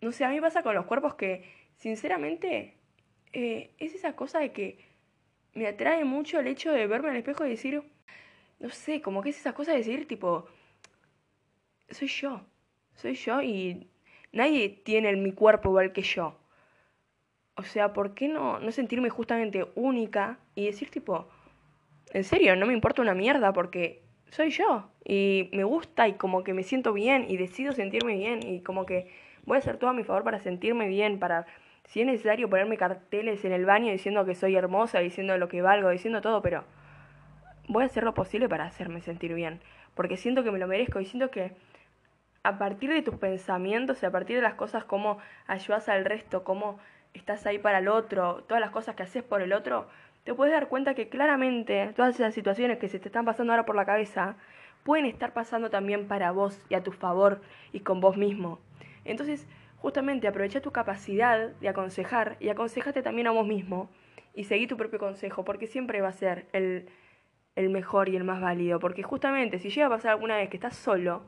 no 0.00 0.12
sé, 0.12 0.24
a 0.24 0.30
mí 0.30 0.40
pasa 0.40 0.62
con 0.62 0.74
los 0.74 0.86
cuerpos 0.86 1.14
que, 1.14 1.44
sinceramente, 1.76 2.74
eh, 3.32 3.70
es 3.78 3.94
esa 3.94 4.16
cosa 4.16 4.40
de 4.40 4.52
que 4.52 4.78
me 5.54 5.66
atrae 5.66 6.04
mucho 6.04 6.40
el 6.40 6.46
hecho 6.46 6.72
de 6.72 6.86
verme 6.86 7.10
el 7.10 7.16
espejo 7.16 7.44
y 7.44 7.50
decir, 7.50 7.82
no 8.58 8.70
sé, 8.70 9.02
como 9.02 9.22
que 9.22 9.30
es 9.30 9.38
esa 9.38 9.52
cosa 9.52 9.72
de 9.72 9.78
decir, 9.78 10.06
tipo, 10.08 10.46
soy 11.90 12.08
yo, 12.08 12.42
soy 12.94 13.14
yo 13.14 13.42
y 13.42 13.88
nadie 14.32 14.68
tiene 14.68 15.14
mi 15.16 15.32
cuerpo 15.32 15.70
igual 15.70 15.92
que 15.92 16.02
yo. 16.02 16.36
O 17.56 17.62
sea, 17.62 17.92
¿por 17.92 18.14
qué 18.14 18.28
no, 18.28 18.58
no 18.58 18.72
sentirme 18.72 19.10
justamente 19.10 19.66
única 19.74 20.38
y 20.54 20.66
decir, 20.66 20.90
tipo, 20.90 21.28
en 22.12 22.24
serio, 22.24 22.56
no 22.56 22.66
me 22.66 22.72
importa 22.72 23.02
una 23.02 23.14
mierda 23.14 23.52
porque 23.52 24.02
soy 24.30 24.50
yo 24.50 24.90
y 25.04 25.48
me 25.52 25.64
gusta 25.64 26.08
y 26.08 26.14
como 26.14 26.44
que 26.44 26.54
me 26.54 26.62
siento 26.62 26.92
bien 26.92 27.26
y 27.28 27.36
decido 27.36 27.72
sentirme 27.72 28.16
bien 28.16 28.40
y 28.42 28.60
como 28.60 28.86
que 28.86 29.10
voy 29.44 29.56
a 29.56 29.58
hacer 29.58 29.76
todo 29.76 29.90
a 29.90 29.92
mi 29.92 30.04
favor 30.04 30.24
para 30.24 30.40
sentirme 30.40 30.88
bien, 30.88 31.18
para 31.18 31.46
si 31.86 32.00
es 32.00 32.06
necesario 32.06 32.48
ponerme 32.48 32.76
carteles 32.76 33.44
en 33.44 33.52
el 33.52 33.64
baño 33.64 33.90
diciendo 33.90 34.24
que 34.24 34.34
soy 34.34 34.54
hermosa, 34.56 35.00
diciendo 35.00 35.36
lo 35.38 35.48
que 35.48 35.62
valgo, 35.62 35.90
diciendo 35.90 36.20
todo, 36.20 36.42
pero 36.42 36.64
voy 37.68 37.82
a 37.82 37.86
hacer 37.86 38.04
lo 38.04 38.14
posible 38.14 38.48
para 38.48 38.64
hacerme 38.64 39.00
sentir 39.00 39.34
bien, 39.34 39.60
porque 39.94 40.16
siento 40.16 40.44
que 40.44 40.50
me 40.50 40.58
lo 40.58 40.66
merezco 40.66 41.00
y 41.00 41.04
siento 41.04 41.30
que 41.30 41.52
a 42.42 42.58
partir 42.58 42.90
de 42.90 43.02
tus 43.02 43.16
pensamientos 43.16 44.02
y 44.02 44.06
a 44.06 44.10
partir 44.10 44.36
de 44.36 44.42
las 44.42 44.54
cosas 44.54 44.84
como 44.84 45.18
ayudas 45.46 45.88
al 45.88 46.04
resto, 46.04 46.42
como 46.44 46.78
estás 47.12 47.44
ahí 47.46 47.58
para 47.58 47.78
el 47.78 47.88
otro, 47.88 48.44
todas 48.46 48.60
las 48.60 48.70
cosas 48.70 48.94
que 48.94 49.02
haces 49.02 49.22
por 49.22 49.42
el 49.42 49.52
otro, 49.52 49.88
te 50.24 50.34
puedes 50.34 50.52
dar 50.52 50.68
cuenta 50.68 50.94
que 50.94 51.08
claramente 51.08 51.92
todas 51.96 52.14
esas 52.14 52.34
situaciones 52.34 52.78
que 52.78 52.88
se 52.88 52.98
te 52.98 53.08
están 53.08 53.24
pasando 53.24 53.52
ahora 53.52 53.66
por 53.66 53.76
la 53.76 53.84
cabeza 53.84 54.36
pueden 54.84 55.06
estar 55.06 55.32
pasando 55.32 55.70
también 55.70 56.08
para 56.08 56.30
vos 56.30 56.64
y 56.68 56.74
a 56.74 56.82
tu 56.82 56.92
favor 56.92 57.40
y 57.72 57.80
con 57.80 58.00
vos 58.00 58.16
mismo. 58.16 58.58
Entonces, 59.04 59.46
justamente 59.78 60.28
aprovecha 60.28 60.60
tu 60.60 60.72
capacidad 60.72 61.48
de 61.48 61.68
aconsejar 61.68 62.36
y 62.40 62.48
aconsejate 62.48 63.02
también 63.02 63.26
a 63.26 63.30
vos 63.30 63.46
mismo 63.46 63.90
y 64.34 64.44
seguí 64.44 64.66
tu 64.66 64.76
propio 64.76 64.98
consejo, 64.98 65.44
porque 65.44 65.66
siempre 65.66 66.00
va 66.00 66.08
a 66.08 66.12
ser 66.12 66.46
el, 66.52 66.88
el 67.56 67.70
mejor 67.70 68.08
y 68.08 68.16
el 68.16 68.24
más 68.24 68.40
válido. 68.40 68.78
Porque 68.78 69.02
justamente 69.02 69.58
si 69.58 69.70
llega 69.70 69.86
a 69.86 69.90
pasar 69.90 70.12
alguna 70.12 70.36
vez 70.36 70.48
que 70.48 70.56
estás 70.56 70.76
solo, 70.76 71.22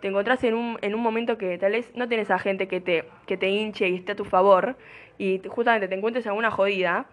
te 0.00 0.08
encontrás 0.08 0.44
en 0.44 0.54
un, 0.54 0.78
en 0.82 0.94
un 0.94 1.00
momento 1.00 1.38
que 1.38 1.56
tal 1.58 1.72
vez 1.72 1.90
no 1.94 2.08
tienes 2.08 2.30
a 2.30 2.38
gente 2.38 2.68
que 2.68 2.80
te, 2.80 3.04
que 3.26 3.36
te 3.36 3.48
hinche 3.48 3.88
y 3.88 3.94
esté 3.94 4.12
a 4.12 4.16
tu 4.16 4.24
favor, 4.24 4.76
y 5.18 5.40
justamente 5.48 5.88
te 5.88 5.94
encuentres 5.94 6.26
en 6.26 6.30
alguna 6.30 6.50
jodida, 6.50 7.06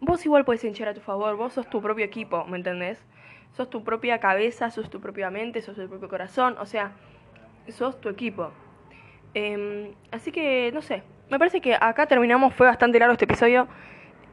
vos 0.00 0.24
igual 0.24 0.44
puedes 0.44 0.64
hinchar 0.64 0.88
a 0.88 0.94
tu 0.94 1.00
favor, 1.00 1.36
vos 1.36 1.52
sos 1.52 1.68
tu 1.68 1.80
propio 1.80 2.04
equipo, 2.04 2.44
¿me 2.44 2.56
entendés? 2.56 3.04
Sos 3.52 3.70
tu 3.70 3.82
propia 3.82 4.18
cabeza, 4.18 4.70
sos 4.70 4.90
tu 4.90 5.00
propia 5.00 5.30
mente, 5.30 5.62
sos 5.62 5.76
tu 5.76 5.88
propio 5.88 6.08
corazón, 6.08 6.56
o 6.58 6.66
sea, 6.66 6.92
sos 7.68 8.00
tu 8.00 8.08
equipo. 8.08 8.50
Em, 9.34 9.92
así 10.10 10.32
que, 10.32 10.70
no 10.72 10.82
sé, 10.82 11.02
me 11.30 11.38
parece 11.38 11.60
que 11.60 11.74
acá 11.74 12.06
terminamos, 12.06 12.54
fue 12.54 12.66
bastante 12.66 12.98
largo 12.98 13.12
este 13.12 13.24
episodio, 13.24 13.68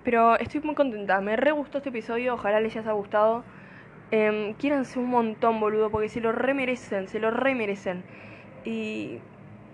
pero 0.03 0.37
estoy 0.37 0.61
muy 0.61 0.75
contenta, 0.75 1.19
me 1.21 1.35
re 1.35 1.51
gustó 1.51 1.79
este 1.79 1.89
episodio, 1.89 2.35
ojalá 2.35 2.59
les 2.59 2.75
haya 2.77 2.91
gustado. 2.91 3.43
Eh, 4.11 4.55
quiéranse 4.59 4.99
un 4.99 5.09
montón, 5.09 5.59
boludo, 5.59 5.89
porque 5.89 6.09
se 6.09 6.21
lo 6.21 6.31
remerecen, 6.31 7.07
se 7.07 7.19
lo 7.19 7.31
remerecen. 7.31 8.03
Y 8.63 9.19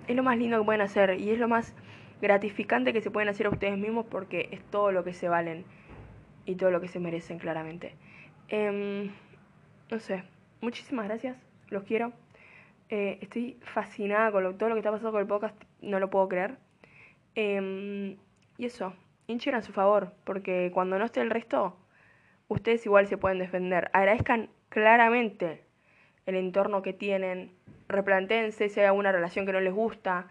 es 0.08 0.16
lo 0.16 0.24
más 0.24 0.38
lindo 0.38 0.58
que 0.60 0.66
pueden 0.66 0.82
hacer 0.82 1.20
y 1.20 1.32
es 1.32 1.40
lo 1.40 1.48
más 1.48 1.76
gratificante 2.22 2.94
que 2.94 3.02
se 3.02 3.12
pueden 3.12 3.30
hacer 3.30 3.48
a 3.48 3.50
ustedes 3.50 3.78
mismos 3.78 4.06
porque 4.06 4.50
es 4.52 4.64
todo 4.66 4.92
lo 4.92 5.04
que 5.04 5.14
se 5.14 5.28
valen 5.28 5.66
y 6.46 6.56
todo 6.56 6.72
lo 6.72 6.80
que 6.80 6.88
se 6.88 7.00
merecen, 7.00 7.40
claramente. 7.40 7.96
Em, 8.48 9.12
no 9.90 10.00
sé, 10.00 10.24
muchísimas 10.62 11.08
gracias, 11.08 11.38
los 11.70 11.84
quiero. 11.84 12.14
Eh, 12.90 13.20
estoy 13.22 13.58
fascinada 13.64 14.32
con 14.32 14.58
todo 14.58 14.70
lo 14.70 14.76
que 14.76 14.80
está 14.80 14.92
pasando 14.92 15.12
con 15.12 15.22
el 15.22 15.28
podcast, 15.28 15.56
no 15.82 16.00
lo 16.00 16.10
puedo 16.10 16.28
creer. 16.28 16.58
Em, 17.36 18.18
y 18.58 18.66
eso, 18.66 18.94
hinchen 19.28 19.56
a 19.56 19.62
su 19.62 19.72
favor, 19.72 20.14
porque 20.24 20.72
cuando 20.74 21.00
no 21.00 21.06
esté 21.06 21.22
el 21.22 21.30
resto, 21.30 21.78
ustedes 22.50 22.86
igual 22.86 23.08
se 23.08 23.18
pueden 23.18 23.40
defender. 23.40 23.90
Agradezcan 23.94 24.50
claramente 24.70 25.64
el 26.26 26.36
entorno 26.36 26.82
que 26.82 26.94
tienen, 26.94 27.52
replantéense 27.88 28.70
si 28.70 28.80
hay 28.80 28.88
alguna 28.88 29.12
relación 29.12 29.46
que 29.46 29.54
no 29.54 29.62
les 29.62 29.74
gusta, 29.74 30.28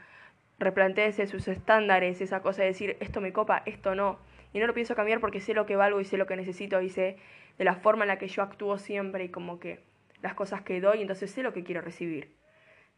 replantéense 0.61 1.27
sus 1.27 1.49
estándares, 1.49 2.21
esa 2.21 2.43
cosa 2.43 2.63
de 2.63 2.69
decir 2.69 2.97
esto 3.01 3.21
me 3.21 3.33
copa, 3.33 3.63
esto 3.65 3.95
no. 3.95 4.19
Y 4.53 4.59
no 4.59 4.67
lo 4.67 4.75
pienso 4.75 4.95
cambiar 4.95 5.21
porque 5.21 5.41
sé 5.41 5.55
lo 5.55 5.67
que 5.67 5.75
valgo 5.75 6.01
y 6.01 6.05
sé 6.05 6.19
lo 6.19 6.27
que 6.27 6.37
necesito 6.37 6.81
y 6.83 6.91
sé 6.91 7.17
de 7.59 7.65
la 7.65 7.77
forma 7.77 8.05
en 8.05 8.09
la 8.09 8.19
que 8.19 8.29
yo 8.29 8.43
actúo 8.43 8.79
siempre 8.79 9.25
y 9.25 9.29
como 9.31 9.59
que 9.59 9.81
las 10.23 10.35
cosas 10.35 10.61
que 10.63 10.81
doy, 10.81 11.01
entonces 11.01 11.31
sé 11.31 11.43
lo 11.43 11.53
que 11.53 11.65
quiero 11.65 11.81
recibir. 11.81 12.37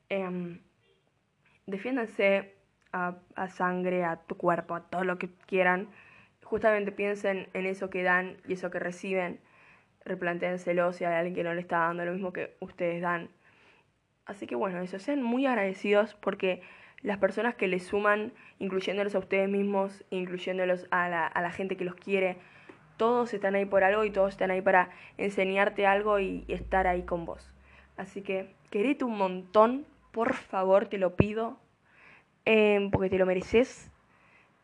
Eh, 0.08 0.58
defiéndanse 1.66 2.54
a, 2.92 3.16
a, 3.36 3.48
sangre, 3.48 4.04
a 4.04 4.16
tu 4.16 4.36
cuerpo, 4.36 4.74
a 4.74 4.88
todo 4.88 5.04
lo 5.04 5.18
que 5.18 5.30
quieran. 5.46 5.88
Justamente 6.42 6.90
piensen 6.90 7.48
en 7.54 7.66
eso 7.66 7.90
que 7.90 8.02
dan 8.02 8.38
y 8.48 8.54
eso 8.54 8.70
que 8.70 8.80
reciben. 8.80 9.40
Replantéenselo 10.04 10.92
si 10.92 11.04
hay 11.04 11.14
alguien 11.14 11.34
que 11.34 11.44
no 11.44 11.54
le 11.54 11.60
está 11.60 11.78
dando 11.78 12.04
lo 12.04 12.12
mismo 12.12 12.32
que 12.32 12.56
ustedes 12.58 13.00
dan. 13.02 13.30
Así 14.26 14.46
que 14.46 14.56
bueno, 14.56 14.80
eso, 14.80 14.98
sean 14.98 15.22
muy 15.22 15.46
agradecidos 15.46 16.14
porque 16.14 16.62
las 17.02 17.18
personas 17.18 17.54
que 17.54 17.68
les 17.68 17.84
suman, 17.84 18.32
incluyéndolos 18.58 19.14
a 19.14 19.18
ustedes 19.18 19.48
mismos, 19.48 20.04
incluyéndolos 20.10 20.86
a 20.90 21.08
la, 21.08 21.26
a 21.26 21.42
la 21.42 21.50
gente 21.50 21.76
que 21.76 21.84
los 21.84 21.94
quiere, 21.94 22.38
todos 22.96 23.34
están 23.34 23.54
ahí 23.54 23.64
por 23.64 23.84
algo 23.84 24.04
y 24.04 24.10
todos 24.10 24.30
están 24.30 24.50
ahí 24.50 24.60
para 24.60 24.90
enseñarte 25.18 25.86
algo 25.86 26.20
y, 26.20 26.44
estar 26.48 26.86
ahí 26.86 27.02
con 27.02 27.24
vos. 27.24 27.52
Así 27.96 28.22
que 28.22 28.54
querete 28.70 29.04
un 29.04 29.18
montón, 29.18 29.86
por 30.12 30.34
favor, 30.34 30.86
te 30.86 30.98
lo 30.98 31.16
pido, 31.16 31.58
eh, 32.44 32.88
porque 32.92 33.10
te 33.10 33.18
lo 33.18 33.26
mereces. 33.26 33.90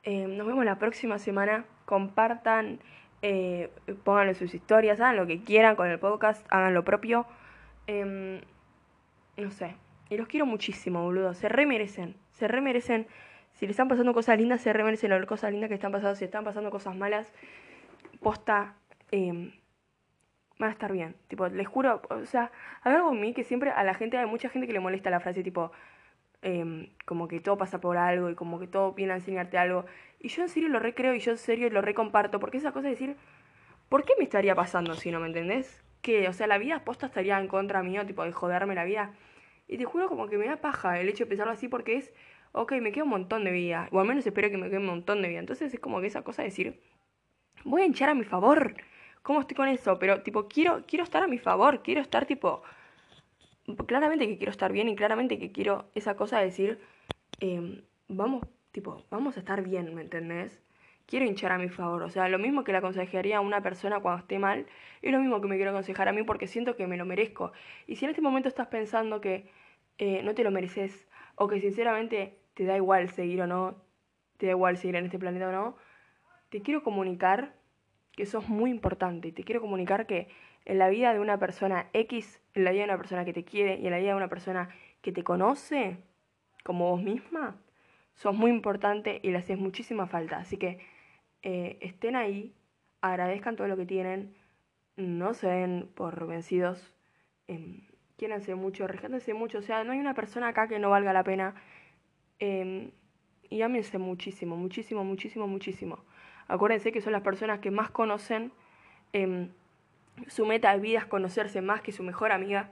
Eh, 0.04 0.26
nos 0.28 0.46
vemos 0.46 0.64
la 0.64 0.78
próxima 0.78 1.18
semana. 1.18 1.64
Compartan 1.84 2.80
Eh, 3.20 3.68
en 3.92 4.34
sus 4.36 4.54
historias, 4.54 5.00
hagan 5.00 5.16
lo 5.16 5.26
que 5.26 5.42
quieran 5.42 5.74
con 5.74 5.88
el 5.88 5.98
podcast, 5.98 6.46
hagan 6.50 6.72
lo 6.72 6.84
propio. 6.84 7.26
Em, 7.88 8.40
no 9.36 9.50
sé. 9.50 9.74
Y 10.10 10.16
los 10.16 10.28
quiero 10.28 10.46
muchísimo, 10.46 11.02
boludo. 11.02 11.34
Se 11.34 11.48
remerecen. 11.48 12.16
Se 12.32 12.48
remerecen. 12.48 13.06
Si 13.52 13.66
le 13.66 13.72
están 13.72 13.88
pasando 13.88 14.14
cosas 14.14 14.38
lindas, 14.38 14.60
se 14.60 14.72
remerecen 14.72 15.10
las 15.10 15.24
cosas 15.26 15.52
lindas 15.52 15.68
que 15.68 15.74
están 15.74 15.92
pasando. 15.92 16.14
Si 16.14 16.24
están 16.24 16.44
pasando 16.44 16.70
cosas 16.70 16.96
malas, 16.96 17.32
posta. 18.20 18.74
Em, 19.10 19.52
van 20.58 20.70
a 20.70 20.72
estar 20.72 20.92
bien. 20.92 21.16
Tipo, 21.28 21.48
les 21.48 21.66
juro, 21.66 22.02
o 22.10 22.26
sea, 22.26 22.50
algo 22.82 23.12
en 23.12 23.20
mí 23.20 23.32
que 23.32 23.44
siempre 23.44 23.70
a 23.70 23.84
la 23.84 23.94
gente, 23.94 24.18
hay 24.18 24.26
mucha 24.26 24.48
gente 24.48 24.66
que 24.66 24.72
le 24.72 24.80
molesta 24.80 25.10
la 25.10 25.20
frase 25.20 25.42
tipo, 25.42 25.72
em, 26.42 26.88
como 27.06 27.28
que 27.28 27.40
todo 27.40 27.56
pasa 27.56 27.80
por 27.80 27.96
algo 27.96 28.30
y 28.30 28.34
como 28.34 28.58
que 28.58 28.66
todo 28.66 28.92
viene 28.92 29.12
a 29.12 29.16
enseñarte 29.16 29.58
algo. 29.58 29.86
Y 30.20 30.28
yo 30.28 30.42
en 30.42 30.48
serio 30.48 30.68
lo 30.68 30.78
recreo 30.80 31.14
y 31.14 31.20
yo 31.20 31.32
en 31.32 31.38
serio 31.38 31.70
lo 31.70 31.80
recomparto, 31.80 32.40
porque 32.40 32.58
esa 32.58 32.72
cosa 32.72 32.84
de 32.84 32.90
decir, 32.90 33.16
¿por 33.88 34.04
qué 34.04 34.14
me 34.18 34.24
estaría 34.24 34.54
pasando 34.54 34.94
si 34.94 35.10
no 35.10 35.20
me 35.20 35.28
entendés? 35.28 35.82
Que, 36.02 36.28
o 36.28 36.32
sea, 36.32 36.46
la 36.46 36.58
vida 36.58 36.84
posta 36.84 37.06
estaría 37.06 37.38
en 37.38 37.48
contra 37.48 37.82
mío, 37.82 38.04
tipo, 38.06 38.24
de 38.24 38.32
joderme 38.32 38.74
la 38.74 38.84
vida. 38.84 39.12
Y 39.68 39.78
te 39.78 39.84
juro 39.84 40.08
como 40.08 40.26
que 40.28 40.38
me 40.38 40.46
da 40.46 40.56
paja 40.56 40.98
el 40.98 41.08
hecho 41.08 41.24
de 41.24 41.28
pensarlo 41.28 41.52
así 41.52 41.68
porque 41.68 41.96
es, 41.96 42.12
ok, 42.52 42.72
me 42.80 42.90
queda 42.90 43.04
un 43.04 43.10
montón 43.10 43.44
de 43.44 43.52
vida, 43.52 43.88
o 43.92 44.00
al 44.00 44.06
menos 44.06 44.26
espero 44.26 44.50
que 44.50 44.56
me 44.56 44.68
quede 44.68 44.78
un 44.78 44.86
montón 44.86 45.22
de 45.22 45.28
vida. 45.28 45.38
Entonces 45.38 45.72
es 45.72 45.80
como 45.80 46.00
que 46.00 46.06
esa 46.06 46.22
cosa 46.22 46.42
de 46.42 46.48
decir, 46.48 46.80
voy 47.64 47.82
a 47.82 47.86
hinchar 47.86 48.08
a 48.08 48.14
mi 48.14 48.24
favor. 48.24 48.74
¿Cómo 49.22 49.40
estoy 49.40 49.56
con 49.56 49.68
eso? 49.68 49.98
Pero 49.98 50.22
tipo, 50.22 50.48
quiero, 50.48 50.84
quiero 50.86 51.04
estar 51.04 51.22
a 51.22 51.26
mi 51.28 51.38
favor, 51.38 51.82
quiero 51.82 52.00
estar 52.00 52.24
tipo, 52.26 52.62
claramente 53.86 54.26
que 54.26 54.38
quiero 54.38 54.50
estar 54.50 54.72
bien 54.72 54.88
y 54.88 54.96
claramente 54.96 55.38
que 55.38 55.52
quiero 55.52 55.90
esa 55.94 56.16
cosa 56.16 56.38
de 56.38 56.46
decir, 56.46 56.80
em, 57.40 57.82
vamos, 58.08 58.46
tipo, 58.72 59.04
vamos 59.10 59.36
a 59.36 59.40
estar 59.40 59.62
bien, 59.62 59.94
¿me 59.94 60.02
entendés? 60.02 60.62
Quiero 61.06 61.24
hinchar 61.26 61.52
a 61.52 61.58
mi 61.58 61.68
favor, 61.68 62.02
o 62.02 62.10
sea, 62.10 62.28
lo 62.28 62.38
mismo 62.38 62.64
que 62.64 62.72
le 62.72 62.78
aconsejaría 62.78 63.38
a 63.38 63.40
una 63.40 63.62
persona 63.62 64.00
cuando 64.00 64.20
esté 64.20 64.38
mal, 64.38 64.66
es 65.02 65.12
lo 65.12 65.20
mismo 65.20 65.40
que 65.40 65.48
me 65.48 65.56
quiero 65.56 65.70
aconsejar 65.70 66.08
a 66.08 66.12
mí 66.12 66.22
porque 66.22 66.46
siento 66.46 66.76
que 66.76 66.86
me 66.86 66.96
lo 66.96 67.04
merezco. 67.06 67.52
Y 67.86 67.96
si 67.96 68.04
en 68.04 68.10
este 68.10 68.22
momento 68.22 68.48
estás 68.48 68.68
pensando 68.68 69.20
que 69.20 69.46
eh, 69.98 70.22
no 70.22 70.34
te 70.34 70.44
lo 70.44 70.50
mereces 70.50 71.08
o 71.34 71.48
que 71.48 71.60
sinceramente 71.60 72.38
te 72.54 72.64
da 72.64 72.76
igual 72.76 73.08
seguir 73.10 73.42
o 73.42 73.46
no, 73.46 73.76
te 74.36 74.46
da 74.46 74.52
igual 74.52 74.76
seguir 74.76 74.96
en 74.96 75.04
este 75.04 75.18
planeta 75.18 75.48
o 75.48 75.52
no, 75.52 75.76
te 76.48 76.62
quiero 76.62 76.82
comunicar 76.82 77.54
que 78.12 78.26
sos 78.26 78.48
muy 78.48 78.70
importante 78.70 79.28
y 79.28 79.32
te 79.32 79.44
quiero 79.44 79.60
comunicar 79.60 80.06
que 80.06 80.28
en 80.64 80.78
la 80.78 80.88
vida 80.88 81.12
de 81.12 81.20
una 81.20 81.38
persona 81.38 81.88
X, 81.92 82.40
en 82.54 82.64
la 82.64 82.72
vida 82.72 82.82
de 82.82 82.88
una 82.88 82.98
persona 82.98 83.24
que 83.24 83.32
te 83.32 83.44
quiere 83.44 83.78
y 83.78 83.86
en 83.86 83.92
la 83.92 83.98
vida 83.98 84.10
de 84.10 84.16
una 84.16 84.28
persona 84.28 84.70
que 85.02 85.12
te 85.12 85.22
conoce 85.22 85.98
como 86.64 86.90
vos 86.90 87.02
misma, 87.02 87.56
sos 88.14 88.34
muy 88.34 88.50
importante 88.50 89.20
y 89.22 89.30
le 89.30 89.38
haces 89.38 89.58
muchísima 89.58 90.06
falta. 90.06 90.38
Así 90.38 90.56
que 90.56 90.80
eh, 91.42 91.78
estén 91.80 92.16
ahí, 92.16 92.54
agradezcan 93.00 93.56
todo 93.56 93.68
lo 93.68 93.76
que 93.76 93.86
tienen, 93.86 94.34
no 94.96 95.32
se 95.34 95.48
den 95.48 95.88
por 95.94 96.26
vencidos, 96.26 96.92
eh, 97.46 97.87
quiéranse 98.18 98.54
mucho, 98.54 98.86
rescátense 98.86 99.32
mucho. 99.32 99.58
O 99.58 99.62
sea, 99.62 99.84
no 99.84 99.92
hay 99.92 100.00
una 100.00 100.12
persona 100.12 100.48
acá 100.48 100.68
que 100.68 100.78
no 100.78 100.90
valga 100.90 101.12
la 101.12 101.24
pena. 101.24 101.54
Em, 102.40 102.90
y 103.48 103.62
ámense 103.62 103.96
muchísimo, 103.98 104.56
muchísimo, 104.56 105.04
muchísimo, 105.04 105.46
muchísimo. 105.46 106.04
Acuérdense 106.48 106.92
que 106.92 107.00
son 107.00 107.12
las 107.12 107.22
personas 107.22 107.60
que 107.60 107.70
más 107.70 107.90
conocen. 107.90 108.52
Em, 109.12 109.50
su 110.26 110.44
meta 110.46 110.72
de 110.72 110.80
vida 110.80 110.98
es 110.98 111.06
conocerse 111.06 111.62
más 111.62 111.80
que 111.80 111.92
su 111.92 112.02
mejor 112.02 112.32
amiga. 112.32 112.70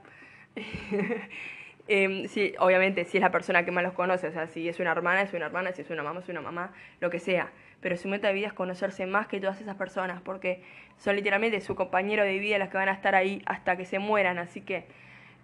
eh, 1.87 2.27
sí, 2.27 2.53
obviamente, 2.59 3.05
si 3.05 3.17
es 3.17 3.21
la 3.21 3.31
persona 3.31 3.63
que 3.63 3.71
más 3.71 3.83
los 3.83 3.93
conoce, 3.93 4.27
o 4.27 4.31
sea, 4.31 4.47
si 4.47 4.67
es 4.67 4.79
una 4.79 4.91
hermana, 4.91 5.21
es 5.21 5.33
una 5.33 5.45
hermana, 5.45 5.71
si 5.71 5.81
es 5.81 5.89
una 5.89 6.03
mamá, 6.03 6.19
es 6.19 6.29
una 6.29 6.41
mamá, 6.41 6.73
lo 6.99 7.09
que 7.09 7.19
sea. 7.19 7.51
Pero 7.79 7.95
su 7.95 8.09
meta 8.09 8.27
de 8.27 8.33
vida 8.33 8.47
es 8.47 8.53
conocerse 8.53 9.05
más 9.05 9.27
que 9.27 9.39
todas 9.39 9.61
esas 9.61 9.75
personas, 9.77 10.21
porque 10.21 10.61
son 10.97 11.15
literalmente 11.15 11.61
su 11.61 11.75
compañero 11.75 12.23
de 12.23 12.37
vida 12.39 12.57
las 12.57 12.69
que 12.69 12.77
van 12.77 12.89
a 12.89 12.93
estar 12.93 13.15
ahí 13.15 13.41
hasta 13.45 13.77
que 13.77 13.85
se 13.85 13.99
mueran. 13.99 14.39
Así 14.39 14.61
que 14.61 14.87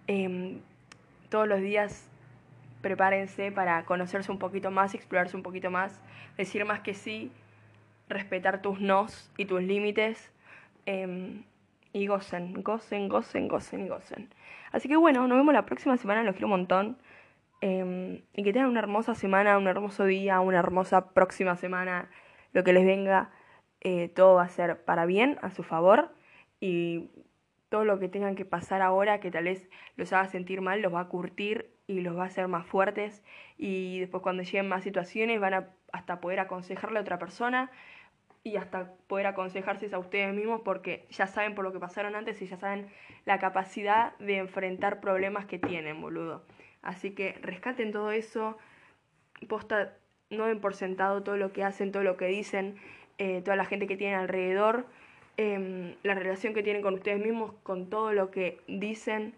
em, 0.08 0.60
todos 1.30 1.48
los 1.48 1.62
días 1.62 2.10
prepárense 2.82 3.52
para 3.52 3.86
conocerse 3.86 4.32
un 4.32 4.40
poquito 4.40 4.72
más, 4.72 4.94
explorarse 4.94 5.36
un 5.36 5.44
poquito 5.44 5.72
más, 5.72 6.02
decir 6.38 6.66
más 6.66 6.82
que 6.82 6.94
sí, 6.94 7.32
respetar 8.10 8.62
tus 8.62 8.80
nos 8.80 9.32
y 9.38 9.46
tus 9.46 9.62
límites. 9.62 10.32
Em, 10.86 11.44
y 11.94 12.08
gocen, 12.08 12.64
gocen, 12.64 13.08
gocen, 13.08 13.48
gocen 13.48 13.86
y 13.86 13.88
gocen. 13.88 14.30
Así 14.72 14.90
que 14.90 14.98
bueno, 14.98 15.28
nos 15.28 15.38
vemos 15.38 15.54
la 15.54 15.66
próxima 15.66 15.96
semana, 15.98 16.24
los 16.24 16.34
quiero 16.34 16.48
un 16.48 16.52
montón. 16.52 16.98
Em, 17.62 18.22
y 18.34 18.44
que 18.44 18.52
tengan 18.52 18.70
una 18.70 18.80
hermosa 18.80 19.16
semana, 19.16 19.58
un 19.58 19.68
hermoso 19.68 20.04
día, 20.06 20.42
una 20.42 20.60
hermosa 20.60 21.14
próxima 21.14 21.56
semana, 21.56 22.10
lo 22.52 22.64
que 22.64 22.74
les 22.74 22.86
venga, 22.86 23.30
eh, 23.82 24.10
todo 24.10 24.36
va 24.36 24.44
a 24.44 24.50
ser 24.50 24.84
para 24.84 25.06
bien, 25.06 25.38
a 25.42 25.52
su 25.52 25.64
favor. 25.64 26.12
Y 26.60 27.10
todo 27.74 27.86
lo 27.86 27.98
que 27.98 28.08
tengan 28.08 28.36
que 28.36 28.46
pasar 28.46 28.84
ahora, 28.84 29.20
que 29.20 29.32
tal 29.32 29.46
vez 29.46 29.68
los 29.96 30.14
haga 30.14 30.28
sentir 30.28 30.62
mal, 30.62 30.84
los 30.84 30.94
va 30.94 31.00
a 31.00 31.08
curtir 31.08 31.72
y 31.88 32.02
los 32.02 32.16
va 32.16 32.22
a 32.22 32.28
hacer 32.28 32.48
más 32.48 32.68
fuertes. 32.68 33.24
Y 33.58 34.00
después 34.00 34.22
cuando 34.22 34.44
lleguen 34.44 34.70
más 34.70 34.84
situaciones 34.84 35.40
van 35.40 35.56
a 35.56 35.70
hasta 35.92 36.22
poder 36.22 36.40
aconsejarle 36.40 37.00
a 37.00 37.02
otra 37.02 37.18
persona 37.18 37.72
y 38.44 38.58
hasta 38.58 38.94
poder 39.08 39.26
aconsejarse 39.26 39.90
a 39.92 39.98
ustedes 39.98 40.36
mismos 40.36 40.62
porque 40.64 41.08
ya 41.10 41.26
saben 41.26 41.56
por 41.56 41.66
lo 41.66 41.74
que 41.74 41.80
pasaron 41.80 42.16
antes 42.16 42.40
y 42.44 42.46
ya 42.46 42.58
saben 42.58 42.92
la 43.26 43.40
capacidad 43.40 44.16
de 44.20 44.38
enfrentar 44.38 45.00
problemas 45.00 45.48
que 45.48 45.58
tienen, 45.58 46.00
boludo. 46.00 46.44
Así 46.84 47.16
que 47.16 47.40
rescaten 47.42 47.92
todo 47.92 48.12
eso, 48.12 48.56
posta, 49.50 49.98
no 50.30 50.46
den 50.46 50.62
por 50.62 50.76
sentado 50.76 51.24
todo 51.24 51.38
lo 51.38 51.52
que 51.54 51.64
hacen, 51.64 51.92
todo 51.92 52.04
lo 52.04 52.18
que 52.18 52.28
dicen, 52.28 52.76
eh, 53.18 53.42
toda 53.42 53.58
la 53.58 53.66
gente 53.66 53.88
que 53.88 53.98
tienen 53.98 54.20
alrededor, 54.20 54.86
em, 55.38 55.96
la 56.04 56.16
relación 56.16 56.54
que 56.54 56.64
tienen 56.64 56.82
con 56.82 56.94
ustedes 56.96 57.24
mismos, 57.24 57.54
con 57.64 57.90
todo 57.90 58.14
lo 58.14 58.32
que 58.32 58.62
dicen. 58.68 59.36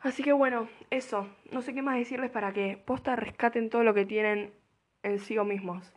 Así 0.00 0.22
que 0.22 0.32
bueno, 0.32 0.68
eso, 0.90 1.26
no 1.50 1.62
sé 1.62 1.74
qué 1.74 1.82
más 1.82 1.96
decirles 1.96 2.30
para 2.30 2.52
que 2.52 2.76
posta 2.76 3.16
rescaten 3.16 3.70
todo 3.70 3.84
lo 3.84 3.94
que 3.94 4.04
tienen 4.04 4.52
en 5.02 5.18
sí 5.18 5.38
mismos. 5.38 5.92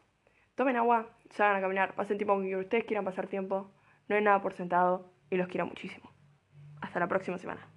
Tomen 0.55 0.77
agua, 0.77 1.09
salgan 1.29 1.57
a 1.57 1.61
caminar, 1.61 1.93
pasen 1.93 2.17
tiempo 2.17 2.33
con 2.33 2.43
quien 2.43 2.59
ustedes 2.59 2.85
quieran 2.85 3.05
pasar 3.05 3.27
tiempo. 3.27 3.69
No 4.07 4.15
hay 4.15 4.23
nada 4.23 4.41
por 4.41 4.53
sentado 4.53 5.11
y 5.29 5.35
los 5.35 5.47
quiero 5.47 5.65
muchísimo. 5.65 6.09
Hasta 6.81 6.99
la 6.99 7.07
próxima 7.07 7.37
semana. 7.37 7.76